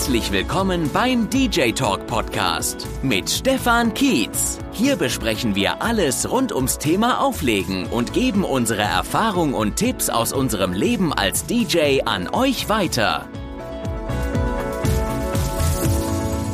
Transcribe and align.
Herzlich 0.00 0.32
willkommen 0.32 0.88
beim 0.94 1.28
DJ 1.28 1.72
Talk 1.72 2.06
Podcast 2.06 2.88
mit 3.02 3.28
Stefan 3.28 3.92
Kietz. 3.92 4.58
Hier 4.72 4.96
besprechen 4.96 5.54
wir 5.54 5.82
alles 5.82 6.30
rund 6.30 6.54
ums 6.54 6.78
Thema 6.78 7.20
Auflegen 7.20 7.84
und 7.84 8.14
geben 8.14 8.42
unsere 8.42 8.80
Erfahrung 8.80 9.52
und 9.52 9.76
Tipps 9.76 10.08
aus 10.08 10.32
unserem 10.32 10.72
Leben 10.72 11.12
als 11.12 11.44
DJ 11.44 12.00
an 12.06 12.30
euch 12.30 12.70
weiter. 12.70 13.28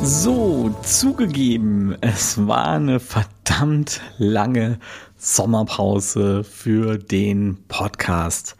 So, 0.03 0.75
zugegeben, 0.83 1.95
es 2.01 2.45
war 2.47 2.67
eine 2.67 2.99
verdammt 2.99 4.01
lange 4.17 4.77
Sommerpause 5.15 6.43
für 6.43 6.97
den 6.97 7.63
Podcast. 7.69 8.57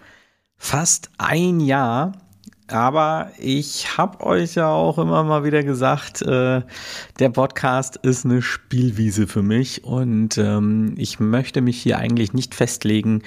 Fast 0.55 1.09
ein 1.17 1.59
Jahr 1.59 2.13
aber 2.67 3.31
ich 3.37 3.97
habe 3.97 4.25
euch 4.25 4.55
ja 4.55 4.69
auch 4.69 4.97
immer 4.97 5.23
mal 5.23 5.43
wieder 5.43 5.63
gesagt, 5.63 6.21
äh, 6.21 6.61
der 7.19 7.29
Podcast 7.29 7.97
ist 7.97 8.25
eine 8.25 8.41
Spielwiese 8.41 9.27
für 9.27 9.41
mich 9.41 9.83
und 9.83 10.37
ähm, 10.37 10.93
ich 10.97 11.19
möchte 11.19 11.61
mich 11.61 11.81
hier 11.81 11.97
eigentlich 11.97 12.33
nicht 12.33 12.55
festlegen, 12.55 13.23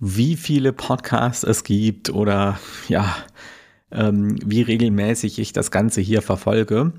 wie 0.00 0.36
viele 0.36 0.72
Podcasts 0.72 1.44
es 1.44 1.62
gibt 1.64 2.10
oder 2.10 2.58
ja, 2.88 3.16
ähm, 3.92 4.38
wie 4.44 4.62
regelmäßig 4.62 5.38
ich 5.38 5.52
das 5.52 5.70
Ganze 5.70 6.00
hier 6.00 6.20
verfolge. 6.20 6.92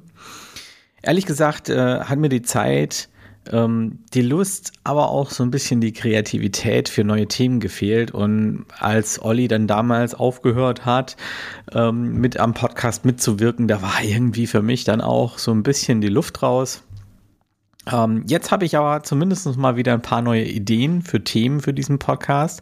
Ehrlich 1.02 1.26
gesagt 1.26 1.70
äh, 1.70 2.00
hat 2.00 2.18
mir 2.18 2.30
die 2.30 2.42
Zeit 2.42 3.10
ähm, 3.52 4.00
die 4.14 4.22
Lust, 4.22 4.72
aber 4.84 5.10
auch 5.10 5.30
so 5.30 5.44
ein 5.44 5.52
bisschen 5.52 5.82
die 5.82 5.94
Kreativität 5.94 6.90
für 6.90 7.04
neue 7.04 7.28
Themen 7.28 7.60
gefehlt. 7.60 8.12
Und 8.12 8.66
als 8.80 9.22
Olli 9.22 9.48
dann 9.48 9.68
damals 9.68 10.16
aufgehört 10.16 10.86
hat, 10.86 11.18
ähm, 11.74 12.16
mit 12.20 12.38
am 12.38 12.54
Podcast 12.54 13.06
mitzuwirken, 13.06 13.68
da 13.68 13.82
war 13.82 14.04
irgendwie 14.04 14.48
für 14.48 14.62
mich 14.62 14.84
dann 14.84 15.02
auch 15.02 15.38
so 15.38 15.52
ein 15.52 15.64
bisschen 15.64 16.02
die 16.02 16.10
Luft 16.10 16.42
raus. 16.44 16.84
Ähm, 17.92 18.24
jetzt 18.28 18.52
habe 18.52 18.66
ich 18.66 18.78
aber 18.78 19.04
zumindest 19.04 19.58
mal 19.58 19.76
wieder 19.76 19.94
ein 19.94 20.02
paar 20.02 20.22
neue 20.22 20.46
Ideen 20.46 21.02
für 21.02 21.24
Themen 21.24 21.62
für 21.62 21.74
diesen 21.74 22.00
Podcast. 22.00 22.62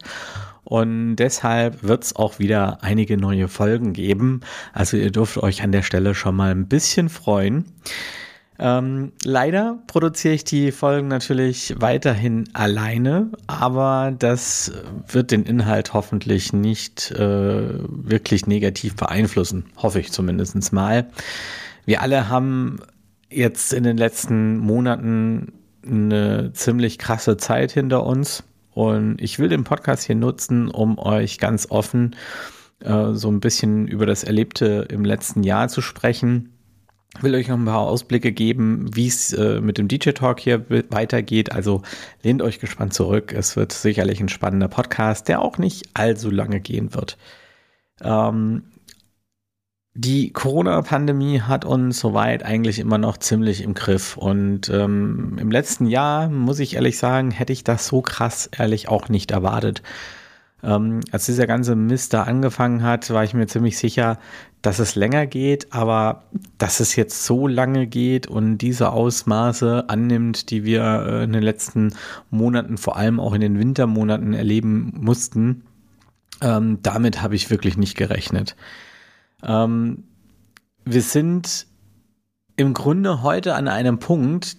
Und 0.64 1.18
deshalb 1.18 1.84
wird 1.84 2.04
es 2.04 2.16
auch 2.16 2.40
wieder 2.40 2.78
einige 2.82 3.18
neue 3.18 3.48
Folgen 3.48 3.94
geben. 3.94 4.42
Also 4.72 4.98
ihr 4.98 5.12
dürft 5.12 5.38
euch 5.38 5.62
an 5.62 5.72
der 5.72 5.82
Stelle 5.82 6.16
schon 6.16 6.36
mal 6.36 6.52
ein 6.52 6.68
bisschen 6.68 7.10
freuen. 7.10 7.66
Ähm, 8.60 9.14
leider 9.24 9.80
produziere 9.88 10.36
ich 10.36 10.44
die 10.44 10.72
Folgen 10.72 11.08
natürlich 11.08 11.76
weiterhin 11.80 12.48
alleine, 12.54 13.32
aber 13.48 14.14
das 14.18 14.72
wird 15.08 15.32
den 15.32 15.44
Inhalt 15.44 15.94
hoffentlich 15.94 16.54
nicht 16.54 17.12
äh, 17.12 17.80
wirklich 17.88 18.46
negativ 18.46 18.96
beeinflussen. 18.96 19.66
Hoffe 19.78 20.00
ich 20.00 20.12
zumindest 20.12 20.72
mal. 20.72 21.08
Wir 21.86 22.02
alle 22.02 22.30
haben 22.30 22.80
jetzt 23.30 23.74
in 23.74 23.84
den 23.84 23.98
letzten 23.98 24.58
Monaten 24.60 25.54
eine 25.86 26.54
ziemlich 26.54 27.00
krasse 27.00 27.38
Zeit 27.38 27.72
hinter 27.72 28.06
uns 28.06 28.44
und 28.72 29.20
ich 29.20 29.40
will 29.40 29.50
den 29.50 29.64
Podcast 29.64 30.04
hier 30.04 30.16
nutzen, 30.16 30.70
um 30.70 30.98
euch 31.00 31.40
ganz 31.40 31.70
offen 31.70 32.16
äh, 32.80 33.14
so 33.14 33.30
ein 33.30 33.40
bisschen 33.40 33.88
über 33.88 34.06
das 34.06 34.24
Erlebte 34.24 34.88
im 34.90 35.04
letzten 35.04 35.44
Jahr 35.44 35.68
zu 35.68 35.82
sprechen 35.82 36.53
will 37.22 37.36
euch 37.36 37.48
noch 37.48 37.58
ein 37.58 37.66
paar 37.66 37.82
Ausblicke 37.82 38.32
geben, 38.32 38.96
wie 38.96 39.08
es 39.08 39.34
äh, 39.34 39.62
mit 39.62 39.78
dem 39.78 39.88
DJ 39.88 40.12
Talk 40.12 40.40
hier 40.40 40.66
weitergeht. 40.90 41.52
Also 41.52 41.82
lehnt 42.24 42.42
euch 42.42 42.60
gespannt 42.60 42.94
zurück. 42.94 43.34
Es 43.34 43.56
wird 43.56 43.72
sicherlich 43.72 44.20
ein 44.20 44.30
spannender 44.30 44.68
Podcast, 44.68 45.28
der 45.28 45.42
auch 45.42 45.58
nicht 45.58 45.90
allzu 45.94 46.32
lange 46.32 46.60
gehen 46.60 46.94
wird. 46.94 47.18
Ähm, 48.02 48.64
die 49.96 50.34
Corona-Pandemie 50.34 51.42
hat 51.42 51.66
uns 51.66 52.00
soweit 52.00 52.44
eigentlich 52.44 52.80
immer 52.80 52.98
noch 52.98 53.18
ziemlich 53.18 53.62
im 53.62 53.76
Griff. 53.76 54.18
Und 54.18 54.70
ähm, 54.70 55.38
im 55.40 55.52
letzten 55.52 55.86
Jahr, 55.86 56.30
muss 56.30 56.58
ich 56.58 56.76
ehrlich 56.76 56.98
sagen, 56.98 57.30
hätte 57.30 57.54
ich 57.54 57.64
das 57.64 57.86
so 57.86 58.02
krass 58.02 58.50
ehrlich 58.58 58.90
auch 58.90 59.10
nicht 59.10 59.30
erwartet. 59.30 59.84
Ähm, 60.64 61.02
als 61.12 61.26
dieser 61.26 61.46
ganze 61.46 61.76
Mist 61.76 62.14
da 62.14 62.24
angefangen 62.24 62.84
hat, 62.84 63.10
war 63.10 63.24
ich 63.24 63.34
mir 63.34 63.48
ziemlich 63.48 63.78
sicher, 63.78 64.18
dass 64.62 64.80
es 64.80 64.96
länger 64.96 65.28
geht, 65.28 65.74
aber 65.74 66.24
dass 66.58 66.80
es 66.80 66.96
jetzt 66.96 67.26
so 67.26 67.48
lange 67.48 67.86
geht 67.86 68.28
und 68.28 68.60
diese 68.60 68.92
Ausmaße 68.92 69.86
annimmt, 69.90 70.50
die 70.52 70.64
wir 70.64 71.06
äh, 71.06 71.24
in 71.26 71.34
den 71.34 71.44
letzten 71.44 71.94
Monaten, 72.30 72.78
vor 72.78 72.96
allem 72.96 73.20
auch 73.20 73.34
in 73.34 73.42
den 73.42 73.60
Wintermonaten 73.60 74.34
erleben 74.34 74.94
mussten, 74.96 75.64
ähm, 76.42 76.80
damit 76.82 77.22
habe 77.22 77.36
ich 77.36 77.50
wirklich 77.50 77.78
nicht 77.78 77.98
gerechnet. 77.98 78.56
Ähm, 79.44 80.06
wir 80.86 81.02
sind 81.02 81.68
im 82.56 82.74
Grunde 82.74 83.22
heute 83.22 83.56
an 83.56 83.68
einem 83.68 84.00
Punkt, 84.00 84.58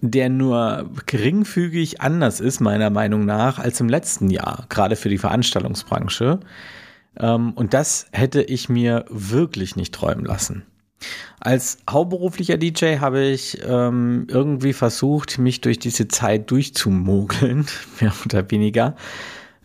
der 0.00 0.28
nur 0.28 0.90
geringfügig 1.06 2.00
anders 2.00 2.40
ist, 2.40 2.60
meiner 2.60 2.90
Meinung 2.90 3.24
nach, 3.24 3.58
als 3.58 3.80
im 3.80 3.88
letzten 3.88 4.30
Jahr, 4.30 4.66
gerade 4.68 4.96
für 4.96 5.08
die 5.08 5.18
Veranstaltungsbranche. 5.18 6.40
Ähm, 7.18 7.52
und 7.52 7.74
das 7.74 8.06
hätte 8.12 8.42
ich 8.42 8.68
mir 8.68 9.04
wirklich 9.08 9.76
nicht 9.76 9.94
träumen 9.94 10.24
lassen. 10.24 10.64
Als 11.40 11.78
hauptberuflicher 11.88 12.56
DJ 12.56 12.98
habe 12.98 13.22
ich 13.22 13.58
ähm, 13.66 14.26
irgendwie 14.28 14.72
versucht, 14.72 15.38
mich 15.38 15.60
durch 15.60 15.78
diese 15.78 16.08
Zeit 16.08 16.50
durchzumogeln, 16.50 17.66
mehr 18.00 18.12
oder 18.24 18.50
weniger. 18.50 18.96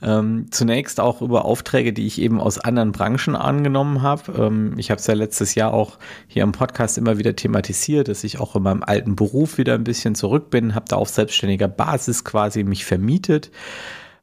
Ähm, 0.02 0.48
zunächst 0.52 1.00
auch 1.00 1.22
über 1.22 1.46
Aufträge, 1.46 1.92
die 1.92 2.08
ich 2.08 2.22
eben 2.22 2.40
aus 2.40 2.58
anderen 2.58 2.92
Branchen 2.92 3.36
angenommen 3.36 4.02
habe. 4.02 4.32
Ähm, 4.38 4.74
ich 4.78 4.92
habe 4.92 5.00
es 5.00 5.08
ja 5.08 5.14
letztes 5.14 5.56
Jahr 5.56 5.74
auch 5.74 5.98
hier 6.28 6.44
im 6.44 6.54
Podcast 6.54 6.98
immer 6.98 7.18
wieder 7.18 7.36
thematisiert, 7.36 8.08
dass 8.08 8.24
ich 8.24 8.40
auch 8.40 8.56
in 8.56 8.64
meinem 8.64 8.84
alten 8.84 9.16
Beruf 9.16 9.58
wieder 9.58 9.76
ein 9.76 9.84
bisschen 9.84 10.16
zurück 10.16 10.50
bin, 10.50 10.74
habe 10.74 10.86
da 10.88 10.96
auf 10.96 11.10
selbstständiger 11.10 11.68
Basis 11.68 12.24
quasi 12.24 12.64
mich 12.64 12.86
vermietet. 12.86 13.52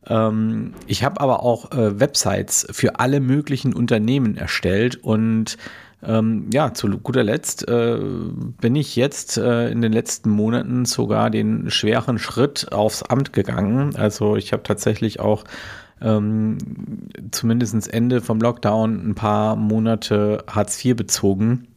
Ähm, 0.08 0.72
ich 0.86 1.04
habe 1.04 1.20
aber 1.20 1.42
auch 1.42 1.72
äh, 1.72 2.00
Websites 2.00 2.66
für 2.70 2.98
alle 2.98 3.20
möglichen 3.20 3.74
Unternehmen 3.74 4.36
erstellt 4.36 4.96
und 4.96 5.58
ähm, 6.06 6.48
ja, 6.52 6.72
zu 6.72 6.88
guter 6.98 7.24
Letzt 7.24 7.68
äh, 7.68 7.98
bin 7.98 8.76
ich 8.76 8.96
jetzt 8.96 9.36
äh, 9.36 9.68
in 9.70 9.82
den 9.82 9.92
letzten 9.92 10.30
Monaten 10.30 10.84
sogar 10.84 11.30
den 11.30 11.70
schweren 11.70 12.18
Schritt 12.18 12.72
aufs 12.72 13.02
Amt 13.02 13.32
gegangen. 13.32 13.96
Also 13.96 14.36
ich 14.36 14.52
habe 14.52 14.62
tatsächlich 14.62 15.20
auch 15.20 15.44
ähm, 16.00 16.58
zumindest 17.32 17.92
Ende 17.92 18.20
vom 18.20 18.40
Lockdown 18.40 19.10
ein 19.10 19.14
paar 19.14 19.56
Monate 19.56 20.44
Hartz 20.48 20.84
IV 20.84 20.96
bezogen 20.96 21.68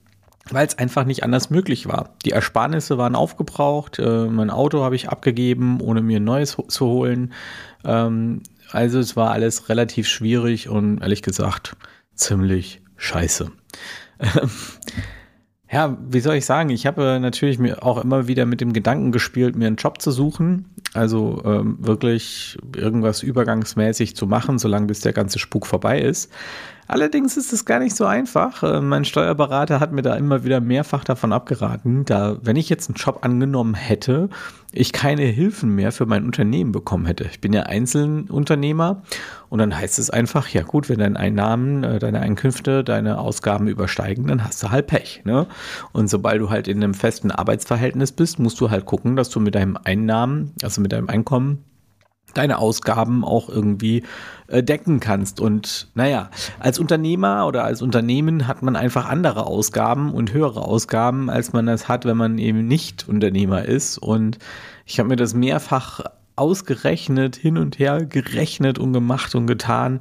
weil 0.52 0.66
es 0.66 0.78
einfach 0.78 1.06
nicht 1.06 1.24
anders 1.24 1.50
möglich 1.50 1.88
war. 1.88 2.16
Die 2.26 2.32
Ersparnisse 2.32 2.98
waren 2.98 3.16
aufgebraucht, 3.16 4.00
äh, 4.00 4.26
mein 4.26 4.50
Auto 4.50 4.84
habe 4.84 4.96
ich 4.96 5.10
abgegeben, 5.10 5.80
ohne 5.82 6.02
mir 6.02 6.20
ein 6.20 6.24
neues 6.24 6.58
zu 6.68 6.88
holen. 6.88 7.34
Ähm, 7.84 8.42
also 8.72 9.00
es 9.00 9.16
war 9.16 9.32
alles 9.32 9.70
relativ 9.70 10.08
schwierig 10.08 10.70
und 10.70 11.02
ehrlich 11.02 11.22
gesagt 11.22 11.76
ziemlich 12.16 12.82
scheiße. 12.98 13.52
Ja, 15.72 15.98
wie 16.08 16.20
soll 16.20 16.36
ich 16.36 16.46
sagen? 16.46 16.70
Ich 16.70 16.86
habe 16.86 17.20
natürlich 17.22 17.60
mir 17.60 17.84
auch 17.84 18.04
immer 18.04 18.28
wieder 18.28 18.46
mit 18.46 18.62
dem 18.62 18.74
Gedanken 18.74 19.12
gespielt, 19.12 19.56
mir 19.56 19.68
einen 19.68 19.76
Job 19.76 20.02
zu 20.02 20.12
suchen. 20.12 20.66
Also 20.94 21.42
ähm, 21.46 21.78
wirklich 21.80 22.58
irgendwas 22.76 23.22
übergangsmäßig 23.22 24.16
zu 24.16 24.26
machen, 24.26 24.58
solange 24.58 24.88
bis 24.88 25.02
der 25.02 25.14
ganze 25.14 25.38
Spuk 25.40 25.68
vorbei 25.68 26.02
ist. 26.02 26.32
Allerdings 26.90 27.38
ist 27.38 27.54
es 27.54 27.66
gar 27.66 27.78
nicht 27.78 27.96
so 27.96 28.08
einfach. 28.08 28.64
Äh, 28.64 28.82
mein 28.82 29.06
Steuerberater 29.06 29.80
hat 29.80 29.92
mir 29.92 30.02
da 30.02 30.16
immer 30.16 30.44
wieder 30.44 30.60
mehrfach 30.60 31.04
davon 31.04 31.32
abgeraten, 31.32 32.04
da, 32.04 32.38
wenn 32.42 32.56
ich 32.56 32.68
jetzt 32.68 32.90
einen 32.90 32.96
Job 32.96 33.20
angenommen 33.22 33.76
hätte, 33.76 34.30
ich 34.72 34.92
keine 34.92 35.22
Hilfen 35.22 35.76
mehr 35.76 35.92
für 35.92 36.08
mein 36.08 36.26
Unternehmen 36.26 36.72
bekommen 36.72 37.06
hätte. 37.06 37.26
Ich 37.26 37.42
bin 37.42 37.54
ja 37.54 37.62
Einzelunternehmer 37.64 39.04
und 39.50 39.60
dann 39.60 39.78
heißt 39.78 40.00
es 40.00 40.10
einfach, 40.10 40.50
ja 40.50 40.64
gut, 40.64 40.90
wenn 40.90 40.98
deine 40.98 41.20
Einnahmen, 41.20 41.84
äh, 41.84 42.00
deine 42.00 42.22
Einkünfte, 42.22 42.84
deine 42.84 43.20
Ausgaben 43.20 43.68
übersteigen, 43.68 44.26
dann 44.26 44.44
hast 44.44 44.64
du 44.64 44.72
halt 44.72 44.88
Pech. 44.88 45.22
Ne? 45.26 45.46
Und 45.92 46.10
sobald 46.10 46.42
du 46.42 46.50
halt 46.50 46.68
in 46.68 46.84
einem 46.84 46.96
festen 46.96 47.30
Arbeitsverhältnis 47.30 48.14
bist, 48.14 48.40
musst 48.40 48.60
du 48.62 48.72
halt 48.72 48.86
gucken, 48.86 49.16
dass 49.16 49.30
du 49.30 49.40
mit 49.40 49.54
deinem 49.54 49.78
Einnahmen, 49.84 50.54
also 50.64 50.82
mit 50.82 50.92
deinem 50.92 51.08
Einkommen, 51.08 51.64
deine 52.40 52.58
Ausgaben 52.58 53.26
auch 53.26 53.50
irgendwie 53.50 54.04
äh, 54.48 54.64
decken 54.64 55.02
kannst. 55.02 55.42
Und 55.42 55.90
naja, 55.94 56.30
als 56.60 56.80
Unternehmer 56.80 57.46
oder 57.48 57.66
als 57.66 57.82
Unternehmen 57.82 58.48
hat 58.48 58.62
man 58.64 58.78
einfach 58.78 59.10
andere 59.10 59.46
Ausgaben 59.46 60.14
und 60.14 60.32
höhere 60.32 60.62
Ausgaben, 60.62 61.30
als 61.30 61.52
man 61.52 61.66
das 61.66 61.90
hat, 61.90 62.06
wenn 62.06 62.16
man 62.16 62.38
eben 62.38 62.66
nicht 62.66 63.08
Unternehmer 63.10 63.66
ist. 63.66 63.98
Und 63.98 64.40
ich 64.86 65.00
habe 65.00 65.10
mir 65.10 65.18
das 65.18 65.34
mehrfach 65.34 66.00
ausgerechnet, 66.38 67.36
hin 67.36 67.58
und 67.58 67.78
her 67.78 68.06
gerechnet 68.06 68.80
und 68.80 68.94
gemacht 68.94 69.36
und 69.36 69.46
getan. 69.46 70.00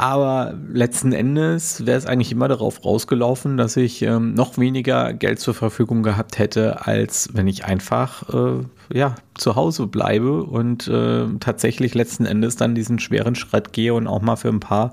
Aber 0.00 0.54
letzten 0.72 1.12
Endes 1.12 1.84
wäre 1.84 1.98
es 1.98 2.06
eigentlich 2.06 2.32
immer 2.32 2.48
darauf 2.48 2.82
rausgelaufen, 2.86 3.58
dass 3.58 3.76
ich 3.76 4.00
ähm, 4.00 4.32
noch 4.32 4.56
weniger 4.56 5.12
Geld 5.12 5.40
zur 5.40 5.52
Verfügung 5.52 6.02
gehabt 6.02 6.38
hätte, 6.38 6.86
als 6.86 7.28
wenn 7.34 7.46
ich 7.46 7.66
einfach 7.66 8.26
äh, 8.32 8.64
ja, 8.96 9.16
zu 9.34 9.56
Hause 9.56 9.88
bleibe 9.88 10.42
und 10.44 10.88
äh, 10.88 11.26
tatsächlich 11.40 11.94
letzten 11.94 12.24
Endes 12.24 12.56
dann 12.56 12.74
diesen 12.74 12.98
schweren 12.98 13.34
Schritt 13.34 13.74
gehe 13.74 13.92
und 13.92 14.06
auch 14.06 14.22
mal 14.22 14.36
für 14.36 14.48
ein 14.48 14.60
paar 14.60 14.92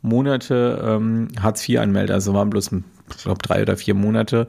Monate 0.00 0.80
ähm, 0.80 1.26
Hartz 1.40 1.68
IV 1.68 1.80
anmelde. 1.80 2.14
Also 2.14 2.32
waren 2.32 2.48
bloß 2.48 2.70
ich 3.16 3.24
glaube, 3.24 3.42
drei 3.42 3.62
oder 3.62 3.76
vier 3.76 3.94
Monate. 3.94 4.46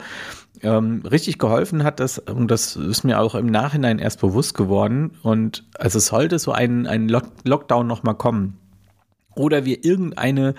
Ähm, 0.62 1.02
richtig 1.10 1.40
geholfen 1.40 1.84
hat 1.84 2.00
das, 2.00 2.20
und 2.20 2.52
das 2.52 2.76
ist 2.76 3.04
mir 3.04 3.20
auch 3.20 3.34
im 3.34 3.48
Nachhinein 3.48 3.98
erst 3.98 4.22
bewusst 4.22 4.54
geworden. 4.54 5.18
Und 5.24 5.64
also 5.80 5.98
sollte 5.98 6.38
so 6.38 6.52
ein, 6.52 6.86
ein 6.86 7.10
Lock 7.10 7.26
Lockdown 7.46 7.88
nochmal 7.88 8.14
kommen 8.14 8.60
oder 9.38 9.66
wir 9.66 9.84
irgendeine 9.84 10.56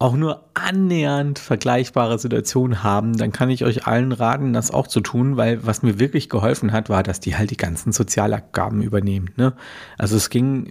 auch 0.00 0.14
nur 0.14 0.44
annähernd 0.54 1.40
vergleichbare 1.40 2.18
Situation 2.18 2.84
haben, 2.84 3.16
dann 3.16 3.32
kann 3.32 3.50
ich 3.50 3.64
euch 3.64 3.86
allen 3.86 4.12
raten, 4.12 4.52
das 4.52 4.70
auch 4.70 4.86
zu 4.86 5.00
tun, 5.00 5.36
weil 5.36 5.66
was 5.66 5.82
mir 5.82 5.98
wirklich 5.98 6.28
geholfen 6.28 6.72
hat, 6.72 6.88
war, 6.88 7.02
dass 7.02 7.18
die 7.18 7.36
halt 7.36 7.50
die 7.50 7.56
ganzen 7.56 7.92
Sozialabgaben 7.92 8.80
übernehmen. 8.80 9.30
Ne? 9.36 9.54
Also 9.96 10.16
es 10.16 10.30
ging 10.30 10.70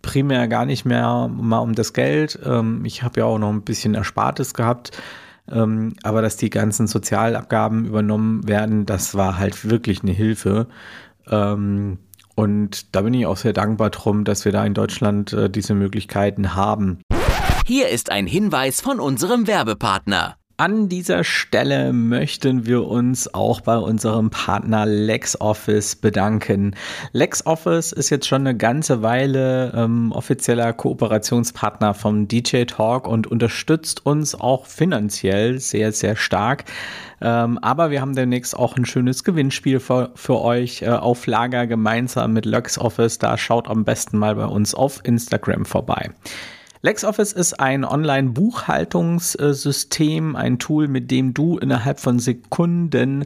primär 0.00 0.48
gar 0.48 0.64
nicht 0.64 0.86
mehr 0.86 1.28
mal 1.28 1.58
um 1.58 1.74
das 1.74 1.92
Geld. 1.92 2.38
Ähm, 2.44 2.84
ich 2.84 3.02
habe 3.02 3.20
ja 3.20 3.26
auch 3.26 3.38
noch 3.38 3.50
ein 3.50 3.62
bisschen 3.62 3.94
Erspartes 3.94 4.54
gehabt. 4.54 4.92
Ähm, 5.50 5.92
aber 6.02 6.22
dass 6.22 6.36
die 6.38 6.48
ganzen 6.48 6.86
Sozialabgaben 6.86 7.84
übernommen 7.84 8.48
werden, 8.48 8.86
das 8.86 9.14
war 9.14 9.38
halt 9.38 9.68
wirklich 9.68 10.02
eine 10.02 10.12
Hilfe. 10.12 10.68
Und 12.34 12.94
da 12.94 13.02
bin 13.02 13.14
ich 13.14 13.26
auch 13.26 13.36
sehr 13.36 13.52
dankbar 13.52 13.90
drum, 13.90 14.24
dass 14.24 14.44
wir 14.44 14.52
da 14.52 14.64
in 14.64 14.74
Deutschland 14.74 15.32
äh, 15.32 15.48
diese 15.48 15.74
Möglichkeiten 15.74 16.54
haben. 16.54 17.00
Hier 17.66 17.88
ist 17.88 18.10
ein 18.10 18.26
Hinweis 18.26 18.80
von 18.80 19.00
unserem 19.00 19.46
Werbepartner. 19.46 20.36
An 20.56 20.88
dieser 20.88 21.24
Stelle 21.24 21.92
möchten 21.92 22.64
wir 22.64 22.86
uns 22.86 23.34
auch 23.34 23.60
bei 23.60 23.76
unserem 23.76 24.30
Partner 24.30 24.86
LexOffice 24.86 25.96
bedanken. 25.96 26.76
LexOffice 27.10 27.90
ist 27.90 28.10
jetzt 28.10 28.28
schon 28.28 28.42
eine 28.42 28.56
ganze 28.56 29.02
Weile 29.02 29.72
ähm, 29.74 30.12
offizieller 30.12 30.72
Kooperationspartner 30.72 31.92
vom 31.92 32.28
DJ 32.28 32.66
Talk 32.66 33.08
und 33.08 33.26
unterstützt 33.26 34.06
uns 34.06 34.36
auch 34.36 34.66
finanziell 34.66 35.58
sehr, 35.58 35.90
sehr 35.90 36.14
stark. 36.14 36.66
Ähm, 37.20 37.58
aber 37.58 37.90
wir 37.90 38.00
haben 38.00 38.14
demnächst 38.14 38.56
auch 38.56 38.76
ein 38.76 38.86
schönes 38.86 39.24
Gewinnspiel 39.24 39.80
für, 39.80 40.12
für 40.14 40.40
euch 40.40 40.82
äh, 40.82 40.90
auf 40.90 41.26
Lager 41.26 41.66
gemeinsam 41.66 42.32
mit 42.32 42.46
LexOffice. 42.46 43.18
Da 43.18 43.36
schaut 43.38 43.66
am 43.68 43.84
besten 43.84 44.18
mal 44.18 44.36
bei 44.36 44.46
uns 44.46 44.72
auf 44.72 45.00
Instagram 45.02 45.64
vorbei. 45.64 46.10
LexOffice 46.84 47.32
ist 47.32 47.58
ein 47.60 47.82
Online-Buchhaltungssystem, 47.82 50.36
ein 50.36 50.58
Tool, 50.58 50.86
mit 50.86 51.10
dem 51.10 51.32
du 51.32 51.56
innerhalb 51.56 51.98
von 51.98 52.18
Sekunden 52.18 53.24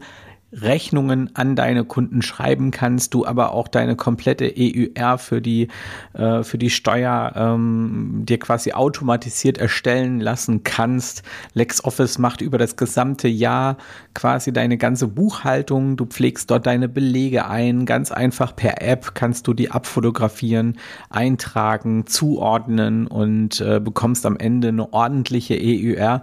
Rechnungen 0.51 1.31
an 1.35 1.57
deine 1.57 1.85
Kunden 1.85 2.23
schreiben 2.23 2.71
kannst, 2.71 3.13
du 3.13 3.27
aber 3.27 3.53
auch 3.53 3.69
deine 3.69 3.97
komplette 3.97 4.53
EUR 4.57 5.19
für 5.19 5.43
die, 5.43 5.69
äh, 6.15 6.43
für 6.43 6.57
die 6.57 6.71
Steuer 6.71 7.33
ähm, 7.37 8.23
dir 8.25 8.39
quasi 8.39 8.73
automatisiert 8.73 9.59
erstellen 9.59 10.21
lassen 10.21 10.63
kannst. 10.63 11.23
LexOffice 11.53 12.19
macht 12.19 12.41
über 12.41 12.57
das 12.57 12.77
gesamte 12.77 13.29
Jahr 13.29 13.77
quasi 14.15 14.53
deine 14.53 14.79
ganze 14.79 15.07
Buchhaltung. 15.07 15.99
Du 15.99 16.07
pflegst 16.07 16.51
dort 16.51 16.67
deine 16.67 16.89
Belege 16.89 17.47
ein. 17.47 17.85
Ganz 17.85 18.11
einfach 18.11 18.57
per 18.57 18.81
App 18.81 19.15
kannst 19.15 19.47
du 19.47 19.53
die 19.53 19.71
abfotografieren, 19.71 20.79
eintragen, 21.11 22.07
zuordnen 22.07 23.07
und 23.07 23.61
äh, 23.61 23.81
bekommst 23.81 24.25
am 24.25 24.39
Ende 24.39 24.69
eine 24.69 24.93
ordentliche 24.95 25.59
EUR 25.61 26.23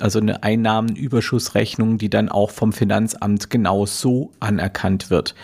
also 0.00 0.18
eine 0.18 0.42
Einnahmenüberschussrechnung, 0.42 1.98
die 1.98 2.10
dann 2.10 2.28
auch 2.28 2.50
vom 2.50 2.72
Finanzamt 2.72 3.50
genau 3.50 3.86
so 3.86 4.32
anerkannt 4.40 5.10
wird. 5.10 5.34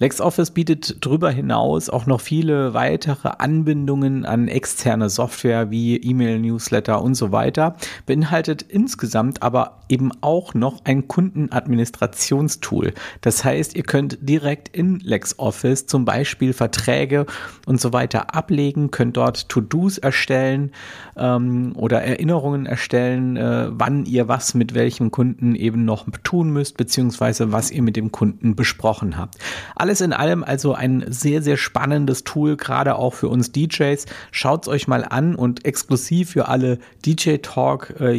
LexOffice 0.00 0.50
bietet 0.50 1.06
darüber 1.06 1.30
hinaus 1.30 1.88
auch 1.88 2.06
noch 2.06 2.20
viele 2.20 2.74
weitere 2.74 3.28
Anbindungen 3.38 4.26
an 4.26 4.48
externe 4.48 5.08
Software 5.08 5.70
wie 5.70 5.96
E-Mail, 5.96 6.40
Newsletter 6.40 7.00
und 7.00 7.14
so 7.14 7.30
weiter, 7.30 7.76
beinhaltet 8.04 8.62
insgesamt 8.62 9.42
aber 9.42 9.83
eben 9.88 10.10
auch 10.20 10.54
noch 10.54 10.84
ein 10.84 11.08
Kundenadministrationstool. 11.08 12.94
Das 13.20 13.44
heißt, 13.44 13.76
ihr 13.76 13.82
könnt 13.82 14.18
direkt 14.20 14.68
in 14.68 15.00
LexOffice 15.00 15.86
zum 15.86 16.04
Beispiel 16.04 16.52
Verträge 16.52 17.26
und 17.66 17.80
so 17.80 17.92
weiter 17.92 18.34
ablegen, 18.34 18.90
könnt 18.90 19.16
dort 19.16 19.48
To-Dos 19.48 19.98
erstellen 19.98 20.72
ähm, 21.16 21.72
oder 21.76 22.02
Erinnerungen 22.02 22.66
erstellen, 22.66 23.36
äh, 23.36 23.68
wann 23.70 24.06
ihr 24.06 24.28
was 24.28 24.54
mit 24.54 24.74
welchem 24.74 25.10
Kunden 25.10 25.54
eben 25.54 25.84
noch 25.84 26.06
tun 26.22 26.50
müsst, 26.50 26.76
beziehungsweise 26.76 27.52
was 27.52 27.70
ihr 27.70 27.82
mit 27.82 27.96
dem 27.96 28.12
Kunden 28.12 28.56
besprochen 28.56 29.16
habt. 29.16 29.36
Alles 29.74 30.00
in 30.00 30.12
allem 30.12 30.44
also 30.44 30.74
ein 30.74 31.04
sehr, 31.08 31.42
sehr 31.42 31.56
spannendes 31.56 32.24
Tool, 32.24 32.56
gerade 32.56 32.96
auch 32.96 33.14
für 33.14 33.28
uns 33.28 33.52
DJs. 33.52 34.06
Schaut 34.30 34.64
es 34.64 34.68
euch 34.68 34.88
mal 34.88 35.04
an 35.04 35.34
und 35.34 35.64
exklusiv 35.64 36.30
für 36.30 36.48
alle 36.48 36.78
DJ 37.04 37.36
Talk 37.36 37.94
äh, 38.00 38.12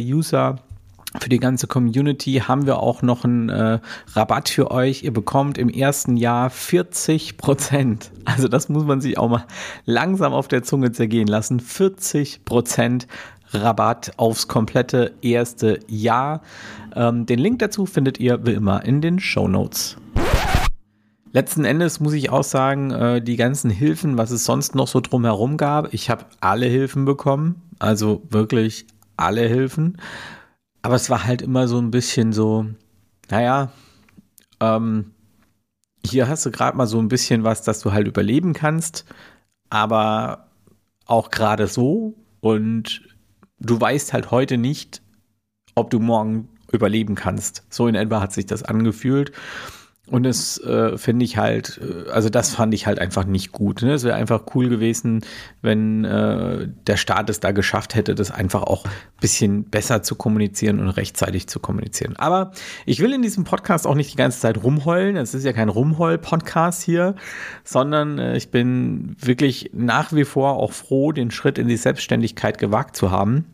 für 1.20 1.28
die 1.28 1.38
ganze 1.38 1.66
Community 1.66 2.42
haben 2.46 2.66
wir 2.66 2.78
auch 2.78 3.02
noch 3.02 3.24
einen 3.24 3.48
äh, 3.48 3.78
Rabatt 4.12 4.48
für 4.48 4.70
euch. 4.70 5.02
Ihr 5.02 5.12
bekommt 5.12 5.58
im 5.58 5.68
ersten 5.68 6.16
Jahr 6.16 6.50
40 6.50 7.36
Prozent. 7.36 8.10
Also 8.24 8.48
das 8.48 8.68
muss 8.68 8.84
man 8.84 9.00
sich 9.00 9.18
auch 9.18 9.28
mal 9.28 9.44
langsam 9.84 10.32
auf 10.32 10.48
der 10.48 10.62
Zunge 10.62 10.90
zergehen 10.90 11.28
lassen. 11.28 11.60
40 11.60 12.44
Prozent 12.44 13.06
Rabatt 13.52 14.12
aufs 14.16 14.48
komplette 14.48 15.14
erste 15.22 15.78
Jahr. 15.86 16.42
Ähm, 16.94 17.26
den 17.26 17.38
Link 17.38 17.60
dazu 17.60 17.86
findet 17.86 18.18
ihr 18.18 18.44
wie 18.44 18.52
immer 18.52 18.84
in 18.84 19.00
den 19.00 19.20
Show 19.20 19.48
Notes. 19.48 19.96
Letzten 21.32 21.64
Endes 21.64 22.00
muss 22.00 22.14
ich 22.14 22.30
auch 22.30 22.44
sagen, 22.44 22.90
äh, 22.90 23.20
die 23.20 23.36
ganzen 23.36 23.70
Hilfen, 23.70 24.16
was 24.16 24.30
es 24.30 24.44
sonst 24.44 24.74
noch 24.74 24.88
so 24.88 25.00
drumherum 25.00 25.56
gab, 25.56 25.92
ich 25.92 26.08
habe 26.08 26.24
alle 26.40 26.66
Hilfen 26.66 27.04
bekommen, 27.04 27.62
also 27.78 28.22
wirklich 28.30 28.86
alle 29.16 29.42
Hilfen. 29.42 29.98
Aber 30.86 30.94
es 30.94 31.10
war 31.10 31.26
halt 31.26 31.42
immer 31.42 31.66
so 31.66 31.78
ein 31.78 31.90
bisschen 31.90 32.32
so, 32.32 32.64
naja, 33.28 33.72
ähm, 34.60 35.10
hier 36.06 36.28
hast 36.28 36.46
du 36.46 36.52
gerade 36.52 36.76
mal 36.76 36.86
so 36.86 37.00
ein 37.00 37.08
bisschen 37.08 37.42
was, 37.42 37.62
dass 37.62 37.80
du 37.80 37.90
halt 37.90 38.06
überleben 38.06 38.52
kannst, 38.52 39.04
aber 39.68 40.46
auch 41.04 41.32
gerade 41.32 41.66
so 41.66 42.14
und 42.38 43.02
du 43.58 43.80
weißt 43.80 44.12
halt 44.12 44.30
heute 44.30 44.58
nicht, 44.58 45.02
ob 45.74 45.90
du 45.90 45.98
morgen 45.98 46.50
überleben 46.70 47.16
kannst. 47.16 47.64
So 47.68 47.88
in 47.88 47.96
etwa 47.96 48.20
hat 48.20 48.32
sich 48.32 48.46
das 48.46 48.62
angefühlt. 48.62 49.32
Und 50.08 50.24
es 50.24 50.62
äh, 50.62 50.96
finde 50.98 51.24
ich 51.24 51.36
halt, 51.36 51.80
äh, 51.82 52.10
also 52.10 52.28
das 52.28 52.54
fand 52.54 52.72
ich 52.74 52.86
halt 52.86 53.00
einfach 53.00 53.24
nicht 53.24 53.50
gut. 53.50 53.82
Ne? 53.82 53.94
Es 53.94 54.04
wäre 54.04 54.14
einfach 54.14 54.42
cool 54.54 54.68
gewesen, 54.68 55.24
wenn 55.62 56.04
äh, 56.04 56.68
der 56.86 56.96
Staat 56.96 57.28
es 57.28 57.40
da 57.40 57.50
geschafft 57.50 57.96
hätte, 57.96 58.14
das 58.14 58.30
einfach 58.30 58.62
auch 58.62 58.84
ein 58.84 58.90
bisschen 59.20 59.64
besser 59.64 60.04
zu 60.04 60.14
kommunizieren 60.14 60.78
und 60.78 60.90
rechtzeitig 60.90 61.48
zu 61.48 61.58
kommunizieren. 61.58 62.14
Aber 62.16 62.52
ich 62.84 63.00
will 63.00 63.12
in 63.12 63.22
diesem 63.22 63.42
Podcast 63.42 63.84
auch 63.84 63.96
nicht 63.96 64.12
die 64.12 64.16
ganze 64.16 64.38
Zeit 64.38 64.62
rumheulen. 64.62 65.16
Es 65.16 65.34
ist 65.34 65.44
ja 65.44 65.52
kein 65.52 65.68
Rumheul-Podcast 65.68 66.84
hier, 66.84 67.16
sondern 67.64 68.20
äh, 68.20 68.36
ich 68.36 68.52
bin 68.52 69.16
wirklich 69.18 69.70
nach 69.72 70.12
wie 70.12 70.24
vor 70.24 70.54
auch 70.54 70.72
froh, 70.72 71.10
den 71.10 71.32
Schritt 71.32 71.58
in 71.58 71.66
die 71.66 71.76
Selbstständigkeit 71.76 72.58
gewagt 72.58 72.94
zu 72.96 73.10
haben. 73.10 73.44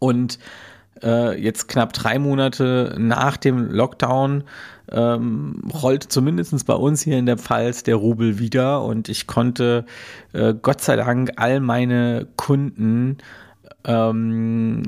Und 0.00 0.40
äh, 1.02 1.40
jetzt 1.40 1.68
knapp 1.68 1.92
drei 1.92 2.18
Monate 2.18 2.94
nach 2.98 3.36
dem 3.36 3.70
Lockdown 3.70 4.44
ähm, 4.90 5.62
rollt 5.82 6.04
zumindest 6.04 6.66
bei 6.66 6.74
uns 6.74 7.02
hier 7.02 7.18
in 7.18 7.26
der 7.26 7.38
Pfalz 7.38 7.82
der 7.82 7.96
Rubel 7.96 8.38
wieder. 8.38 8.84
Und 8.84 9.08
ich 9.08 9.26
konnte 9.26 9.84
äh, 10.32 10.54
Gott 10.54 10.80
sei 10.80 10.96
Dank 10.96 11.32
all 11.36 11.60
meine 11.60 12.26
Kunden 12.36 13.18
ähm, 13.86 14.82